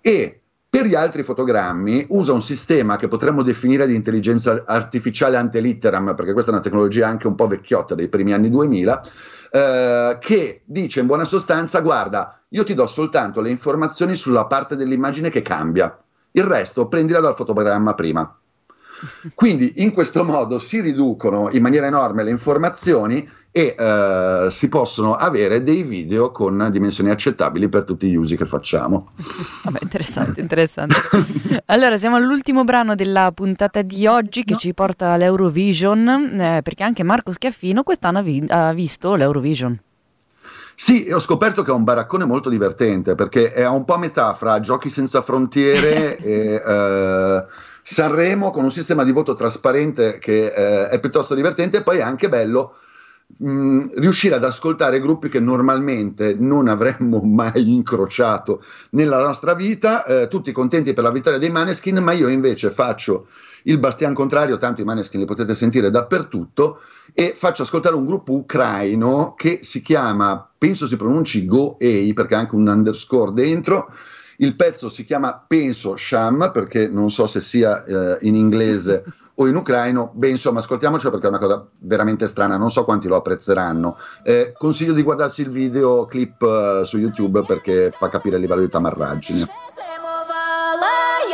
e 0.00 0.40
per 0.70 0.86
gli 0.86 0.94
altri 0.94 1.22
fotogrammi 1.22 2.06
usa 2.08 2.32
un 2.32 2.40
sistema 2.40 2.96
che 2.96 3.08
potremmo 3.08 3.42
definire 3.42 3.86
di 3.86 3.94
intelligenza 3.94 4.62
artificiale 4.66 5.36
ante 5.36 5.60
litteram, 5.60 6.14
perché 6.14 6.32
questa 6.32 6.50
è 6.50 6.54
una 6.54 6.62
tecnologia 6.62 7.06
anche 7.06 7.26
un 7.26 7.34
po' 7.34 7.46
vecchiotta 7.46 7.94
dei 7.94 8.08
primi 8.08 8.32
anni 8.32 8.48
2000, 8.48 9.02
eh, 9.50 10.16
che 10.18 10.62
dice 10.64 11.00
in 11.00 11.06
buona 11.06 11.24
sostanza, 11.24 11.80
guarda, 11.82 12.40
io 12.48 12.64
ti 12.64 12.72
do 12.72 12.86
soltanto 12.86 13.42
le 13.42 13.50
informazioni 13.50 14.14
sulla 14.14 14.46
parte 14.46 14.76
dell'immagine 14.76 15.28
che 15.28 15.42
cambia, 15.42 15.94
il 16.30 16.44
resto 16.44 16.88
prendila 16.88 17.20
dal 17.20 17.34
fotogramma 17.34 17.92
prima. 17.92 18.34
Quindi 19.34 19.74
in 19.76 19.92
questo 19.92 20.24
modo 20.24 20.58
si 20.58 20.80
riducono 20.80 21.48
in 21.50 21.62
maniera 21.62 21.86
enorme 21.86 22.22
le 22.24 22.30
informazioni 22.30 23.28
e 23.54 23.74
eh, 23.78 24.48
si 24.50 24.68
possono 24.70 25.14
avere 25.14 25.62
dei 25.62 25.82
video 25.82 26.32
con 26.32 26.68
dimensioni 26.70 27.10
accettabili 27.10 27.68
per 27.68 27.84
tutti 27.84 28.08
gli 28.08 28.14
usi 28.14 28.34
che 28.34 28.46
facciamo. 28.46 29.12
Vabbè, 29.64 29.78
interessante, 29.82 30.40
interessante. 30.40 30.94
allora, 31.66 31.98
siamo 31.98 32.16
all'ultimo 32.16 32.64
brano 32.64 32.94
della 32.94 33.30
puntata 33.32 33.82
di 33.82 34.06
oggi 34.06 34.44
che 34.44 34.54
no. 34.54 34.58
ci 34.58 34.72
porta 34.72 35.10
all'Eurovision, 35.10 36.08
eh, 36.08 36.60
perché 36.62 36.82
anche 36.82 37.02
Marco 37.02 37.30
Schiaffino 37.30 37.82
quest'anno 37.82 38.18
ha, 38.18 38.22
vi- 38.22 38.44
ha 38.48 38.72
visto 38.72 39.14
l'Eurovision. 39.16 39.78
Sì, 40.74 41.10
ho 41.12 41.20
scoperto 41.20 41.62
che 41.62 41.70
è 41.70 41.74
un 41.74 41.84
baraccone 41.84 42.24
molto 42.24 42.48
divertente 42.48 43.14
perché 43.14 43.52
è 43.52 43.68
un 43.68 43.84
po' 43.84 43.94
a 43.94 43.98
metà 43.98 44.32
fra 44.32 44.58
Giochi 44.58 44.88
senza 44.88 45.20
frontiere 45.20 46.16
e 46.18 46.54
eh, 46.54 47.44
Sanremo 47.82 48.50
con 48.50 48.64
un 48.64 48.72
sistema 48.72 49.04
di 49.04 49.12
voto 49.12 49.34
trasparente 49.34 50.18
che 50.18 50.46
eh, 50.46 50.88
è 50.88 51.00
piuttosto 51.00 51.34
divertente 51.34 51.78
e 51.78 51.82
poi 51.82 51.98
è 51.98 52.02
anche 52.02 52.28
bello 52.28 52.76
mh, 53.38 53.98
riuscire 53.98 54.34
ad 54.34 54.44
ascoltare 54.44 55.00
gruppi 55.00 55.28
che 55.28 55.40
normalmente 55.40 56.34
non 56.38 56.68
avremmo 56.68 57.20
mai 57.24 57.74
incrociato 57.74 58.62
nella 58.90 59.22
nostra 59.22 59.54
vita, 59.54 60.04
eh, 60.04 60.28
tutti 60.28 60.52
contenti 60.52 60.92
per 60.92 61.04
la 61.04 61.10
vittoria 61.10 61.38
dei 61.38 61.50
Maneskin, 61.50 61.98
ma 61.98 62.12
io 62.12 62.28
invece 62.28 62.70
faccio 62.70 63.26
il 63.64 63.78
bastian 63.78 64.12
contrario, 64.12 64.56
tanto 64.56 64.80
i 64.80 64.84
Maneskin 64.84 65.20
li 65.20 65.26
potete 65.26 65.54
sentire 65.54 65.90
dappertutto, 65.90 66.80
e 67.14 67.34
faccio 67.36 67.62
ascoltare 67.62 67.94
un 67.94 68.06
gruppo 68.06 68.32
ucraino 68.32 69.34
che 69.36 69.60
si 69.62 69.82
chiama, 69.82 70.48
penso 70.56 70.86
si 70.86 70.96
pronunci 70.96 71.44
Go 71.44 71.78
Ei, 71.78 72.12
perché 72.12 72.34
ha 72.34 72.38
anche 72.38 72.54
un 72.54 72.66
underscore 72.66 73.32
dentro, 73.32 73.92
il 74.37 74.55
pezzo 74.55 74.89
si 74.89 75.03
chiama 75.03 75.43
Penso 75.47 75.95
Sham, 75.95 76.51
perché 76.53 76.87
non 76.87 77.09
so 77.09 77.25
se 77.25 77.41
sia 77.41 77.83
eh, 77.83 78.17
in 78.21 78.35
inglese 78.35 79.03
o 79.35 79.47
in 79.47 79.55
ucraino. 79.55 80.11
Beh, 80.13 80.29
insomma, 80.29 80.59
ascoltiamocelo 80.59 81.11
perché 81.11 81.25
è 81.25 81.29
una 81.29 81.39
cosa 81.39 81.65
veramente 81.79 82.27
strana, 82.27 82.57
non 82.57 82.69
so 82.69 82.83
quanti 82.83 83.07
lo 83.07 83.15
apprezzeranno. 83.15 83.97
Eh, 84.23 84.53
consiglio 84.57 84.93
di 84.93 85.03
guardarsi 85.03 85.41
il 85.41 85.49
videoclip 85.49 86.41
uh, 86.41 86.83
su 86.83 86.97
YouTube 86.97 87.43
perché 87.45 87.91
fa 87.95 88.09
capire 88.09 88.35
il 88.35 88.41
livello 88.41 88.61
di 88.61 88.69
tamarraggine. 88.69 89.47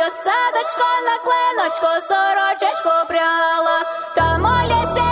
Садочко 0.04 0.88
на 1.08 1.16
клиночку, 1.24 1.88
сорочечку 2.08 2.92
пряла, 3.08 3.78
там 4.14 4.44
у 4.44 4.56
лісі 4.70 5.04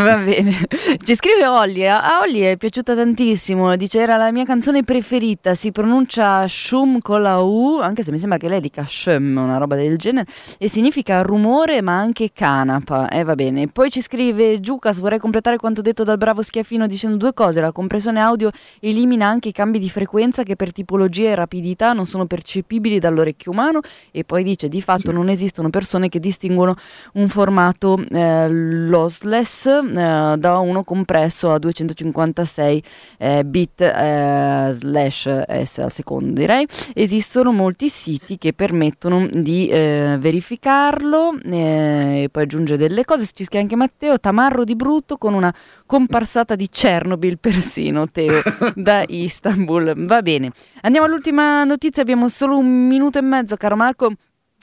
Va 0.04 0.16
bene. 0.16 0.66
Ci 1.02 1.14
scrive 1.14 1.46
Olli. 1.46 1.86
A 1.86 2.20
Olli 2.22 2.40
è 2.40 2.56
piaciuta 2.56 2.94
tantissimo. 2.94 3.76
Dice 3.76 4.00
era 4.00 4.16
la 4.16 4.32
mia 4.32 4.44
canzone 4.44 4.82
preferita. 4.82 5.54
Si 5.54 5.72
pronuncia 5.72 6.46
Shum 6.48 7.00
con 7.00 7.20
la 7.20 7.40
U, 7.40 7.80
anche 7.80 8.02
se 8.02 8.10
mi 8.10 8.18
sembra 8.18 8.38
che 8.38 8.48
lei 8.48 8.60
dica 8.60 8.84
Shum, 8.86 9.36
una 9.36 9.58
roba 9.58 9.76
del 9.76 9.98
genere. 9.98 10.26
E 10.58 10.68
significa 10.68 11.20
rumore, 11.22 11.82
ma 11.82 11.98
anche 11.98 12.30
canapa. 12.32 13.08
E 13.08 13.18
eh, 13.18 13.24
va 13.24 13.34
bene. 13.34 13.66
Poi 13.66 13.90
ci 13.90 14.00
scrive 14.00 14.60
Giucas. 14.60 15.00
Vorrei 15.00 15.18
completare 15.18 15.58
quanto 15.58 15.82
detto 15.82 16.02
dal 16.02 16.16
bravo 16.16 16.42
Schiaffino 16.42 16.86
dicendo 16.86 17.16
due 17.16 17.34
cose. 17.34 17.60
La 17.60 17.72
compressione 17.72 18.20
audio 18.20 18.50
elimina 18.80 19.26
anche 19.26 19.48
i 19.48 19.52
cambi 19.52 19.78
di 19.78 19.90
frequenza 19.90 20.44
che 20.44 20.56
per 20.56 20.72
tipologia 20.72 21.28
e 21.28 21.34
rapidità 21.34 21.92
non 21.92 22.06
sono 22.06 22.24
percepibili 22.24 22.98
dall'orecchio 22.98 23.50
umano. 23.52 23.80
E 24.10 24.24
poi 24.24 24.44
dice 24.44 24.68
di 24.68 24.80
fatto 24.80 25.10
sì. 25.10 25.12
non 25.12 25.28
esistono 25.28 25.68
persone 25.68 26.08
che 26.08 26.20
distinguono 26.20 26.74
un 27.14 27.28
formato 27.28 28.02
eh, 28.10 28.48
lossless 28.48 29.88
eh, 29.90 30.36
da 30.38 30.58
uno 30.58 30.84
compresso 30.84 31.50
a 31.50 31.58
256 31.58 32.82
eh, 33.18 33.44
bit 33.44 33.80
eh, 33.80 34.70
slash 34.72 35.44
S 35.64 35.78
al 35.78 35.92
secondo 35.92 36.32
direi. 36.32 36.66
Esistono 36.94 37.52
molti 37.52 37.88
siti 37.88 38.38
che 38.38 38.52
permettono 38.52 39.26
di 39.30 39.68
eh, 39.68 40.16
verificarlo 40.18 41.38
eh, 41.42 42.22
e 42.22 42.28
poi 42.30 42.42
aggiunge 42.42 42.76
delle 42.76 43.04
cose. 43.04 43.26
Ci 43.26 43.44
scrive 43.44 43.62
anche 43.62 43.76
Matteo, 43.76 44.18
tamarro 44.18 44.64
di 44.64 44.76
brutto 44.76 45.16
con 45.16 45.34
una 45.34 45.52
comparsata 45.86 46.54
di 46.54 46.68
Chernobyl 46.68 47.38
persino, 47.40 48.08
Teo, 48.08 48.40
da 48.74 49.04
Istanbul. 49.06 50.06
Va 50.06 50.22
bene, 50.22 50.50
andiamo 50.82 51.06
all'ultima 51.06 51.64
notizia, 51.64 52.02
abbiamo 52.02 52.28
solo 52.28 52.58
un 52.58 52.86
minuto 52.86 53.18
e 53.18 53.22
mezzo, 53.22 53.56
caro 53.56 53.76
Marco. 53.76 54.12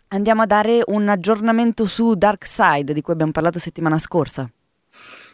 Andiamo 0.10 0.44
a 0.44 0.46
dare 0.46 0.84
un 0.86 1.10
aggiornamento 1.10 1.86
su 1.86 2.16
Darkside 2.16 2.94
di 2.94 3.02
cui 3.02 3.12
abbiamo 3.12 3.34
parlato 3.34 3.60
settimana 3.60 4.00
scorsa. 4.00 4.50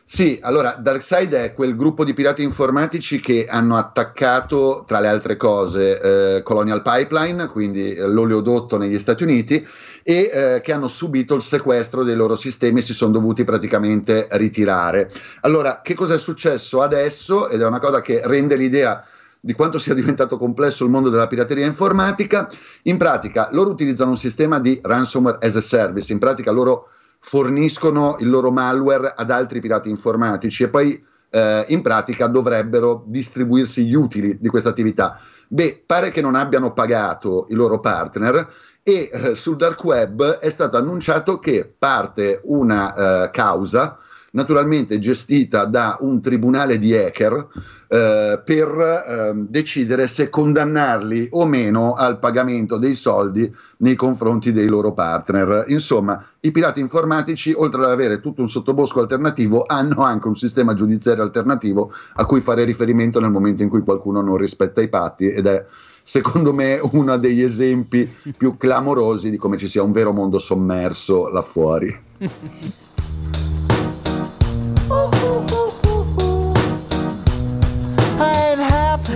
Sì, 0.06 0.38
allora 0.44 0.76
Darkseid 0.80 1.34
è 1.34 1.54
quel 1.54 1.76
gruppo 1.76 2.04
di 2.04 2.14
pirati 2.14 2.44
informatici 2.44 3.20
che 3.20 3.46
hanno 3.50 3.78
attaccato, 3.78 4.84
tra 4.86 5.00
le 5.00 5.08
altre 5.08 5.38
cose, 5.38 6.36
eh, 6.36 6.44
Colonial 6.44 6.82
Pipeline, 6.82 7.48
quindi 7.48 7.96
l'oleodotto 7.96 8.78
negli 8.78 9.00
Stati 9.00 9.24
Uniti, 9.24 9.66
e 10.04 10.30
eh, 10.32 10.62
che 10.62 10.74
hanno 10.74 10.90
subito 10.90 11.34
il 11.34 11.42
sequestro 11.42 12.04
dei 12.04 12.16
loro 12.16 12.36
sistemi 12.36 12.80
e 12.80 12.84
si 12.84 12.94
sono 12.94 13.14
dovuti 13.14 13.44
praticamente 13.46 14.28
ritirare. 14.32 15.10
Allora, 15.42 15.82
che 15.82 15.96
cosa 15.96 16.16
è 16.16 16.20
successo 16.20 16.82
adesso? 16.82 17.50
Ed 17.50 17.62
è 17.62 17.66
una 17.66 17.80
cosa 17.80 18.02
che 18.02 18.22
rende 18.26 18.56
l'idea 18.56 19.04
di 19.40 19.54
quanto 19.54 19.80
sia 19.80 19.94
diventato 19.96 20.38
complesso 20.38 20.84
il 20.84 20.92
mondo 20.92 21.10
della 21.10 21.28
pirateria 21.28 21.66
informatica. 21.66 22.48
In 22.84 22.98
pratica, 22.98 23.48
loro 23.52 23.72
utilizzano 23.72 24.12
un 24.12 24.18
sistema 24.18 24.60
di 24.60 24.80
ransomware 24.84 25.38
as 25.42 25.56
a 25.56 25.62
service, 25.62 26.12
in 26.12 26.20
pratica 26.20 26.52
loro 26.52 26.90
forniscono 27.26 28.18
il 28.20 28.30
loro 28.30 28.52
malware 28.52 29.14
ad 29.16 29.32
altri 29.32 29.62
pirati 29.62 29.90
informatici 29.90 30.64
e 30.64 30.70
poi 30.70 31.02
eh, 31.30 31.66
in 31.70 31.82
pratica 31.82 32.28
dovrebbero 32.28 33.06
distribuirsi 33.08 33.86
gli 33.86 33.96
utili 33.96 34.38
di 34.40 34.50
questa 34.50 34.70
attività. 34.70 35.18
Beh, 35.48 35.84
pare 35.86 36.12
che 36.12 36.20
non 36.20 36.36
abbiano 36.36 36.74
pagato 36.74 37.48
i 37.50 37.54
loro 37.54 37.80
partner 37.80 38.48
e 38.84 39.10
eh, 39.12 39.36
sul 39.36 39.56
dark 39.56 39.82
web 39.86 40.38
è 40.40 40.50
stato 40.50 40.76
annunciato 40.76 41.40
che 41.40 41.74
parte 41.76 42.42
una 42.44 42.94
eh, 43.24 43.30
causa 43.32 43.98
naturalmente 44.34 45.00
gestita 45.00 45.66
da 45.66 45.98
un 46.02 46.22
tribunale 46.22 46.80
di 46.80 46.96
hacker 46.96 47.48
eh, 47.88 48.42
per 48.44 48.68
eh, 48.68 49.32
decidere 49.48 50.08
se 50.08 50.30
condannarli 50.30 51.30
o 51.32 51.46
meno 51.46 51.94
al 51.94 52.18
pagamento 52.18 52.78
dei 52.78 52.94
soldi 52.94 53.54
nei 53.78 53.96
confronti 53.96 54.52
dei 54.52 54.68
loro 54.68 54.94
partner. 54.94 55.66
Insomma, 55.68 56.24
i 56.40 56.52
pirati 56.52 56.80
informatici, 56.80 57.54
oltre 57.56 57.84
ad 57.84 57.92
avere 57.92 58.20
tutto 58.20 58.42
un 58.42 58.50
sottobosco 58.50 59.00
alternativo, 59.00 59.66
hanno 59.68 60.02
anche 60.04 60.28
un 60.28 60.36
sistema 60.36 60.74
giudiziario 60.74 61.24
alternativo 61.24 61.94
a 62.16 62.26
cui 62.26 62.42
fare 62.42 62.64
riferimento 62.64 63.20
nel 63.20 63.32
momento 63.32 63.62
in 63.62 63.70
cui 63.70 63.82
qualcuno 63.82 64.22
non 64.22 64.38
rispetta 64.38 64.82
i 64.82 64.90
patti 64.90 65.30
ed 65.30 65.46
è 65.46 65.66
secondo 66.06 66.54
me 66.54 66.80
uno 66.92 67.18
degli 67.18 67.42
esempi 67.42 68.12
più 68.36 68.58
clamorosi 68.58 69.30
di 69.30 69.38
come 69.38 69.58
ci 69.58 69.68
sia 69.68 69.84
un 69.84 69.92
vero 69.92 70.12
mondo 70.12 70.40
sommerso 70.40 71.30
là 71.30 71.44
fuori. 71.44 71.96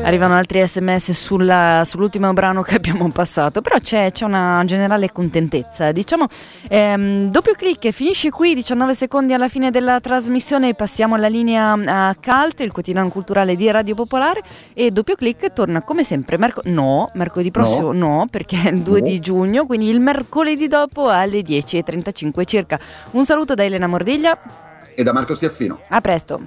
Arrivano 0.07 0.35
altri 0.35 0.65
sms 0.65 1.11
sulla, 1.11 1.81
sull'ultimo 1.83 2.31
brano 2.31 2.61
che 2.61 2.75
abbiamo 2.75 3.11
passato, 3.11 3.61
però 3.61 3.77
c'è, 3.77 4.09
c'è 4.13 4.23
una 4.23 4.63
generale 4.65 5.11
contentezza. 5.11 5.91
Diciamo, 5.91 6.27
ehm, 6.69 7.29
doppio 7.29 7.53
clic, 7.55 7.89
finisce 7.89 8.29
qui, 8.29 8.53
19 8.53 8.93
secondi 8.93 9.33
alla 9.33 9.49
fine 9.49 9.69
della 9.69 9.99
trasmissione, 9.99 10.75
passiamo 10.75 11.17
la 11.17 11.27
linea 11.27 11.73
a 11.73 12.15
Calt, 12.17 12.61
il 12.61 12.71
quotidiano 12.71 13.09
culturale 13.09 13.57
di 13.57 13.69
Radio 13.69 13.95
Popolare, 13.95 14.41
e 14.73 14.91
doppio 14.91 15.15
clic 15.15 15.51
torna 15.51 15.81
come 15.81 16.05
sempre, 16.05 16.37
merc- 16.37 16.65
no, 16.67 17.09
mercoledì 17.15 17.51
prossimo 17.51 17.91
no, 17.91 18.19
no 18.19 18.27
perché 18.31 18.61
è 18.63 18.69
il 18.69 18.79
2 18.79 19.01
no. 19.01 19.05
di 19.05 19.19
giugno, 19.19 19.65
quindi 19.65 19.89
il 19.89 19.99
mercoledì 19.99 20.69
dopo 20.69 21.09
alle 21.09 21.41
10.35 21.41 22.45
circa. 22.45 22.79
Un 23.11 23.25
saluto 23.25 23.55
da 23.55 23.65
Elena 23.65 23.87
Mordiglia 23.87 24.39
e 24.97 25.03
da 25.03 25.13
Marco 25.13 25.35
Stiaffino. 25.35 25.79
A 25.89 26.01
presto. 26.01 26.41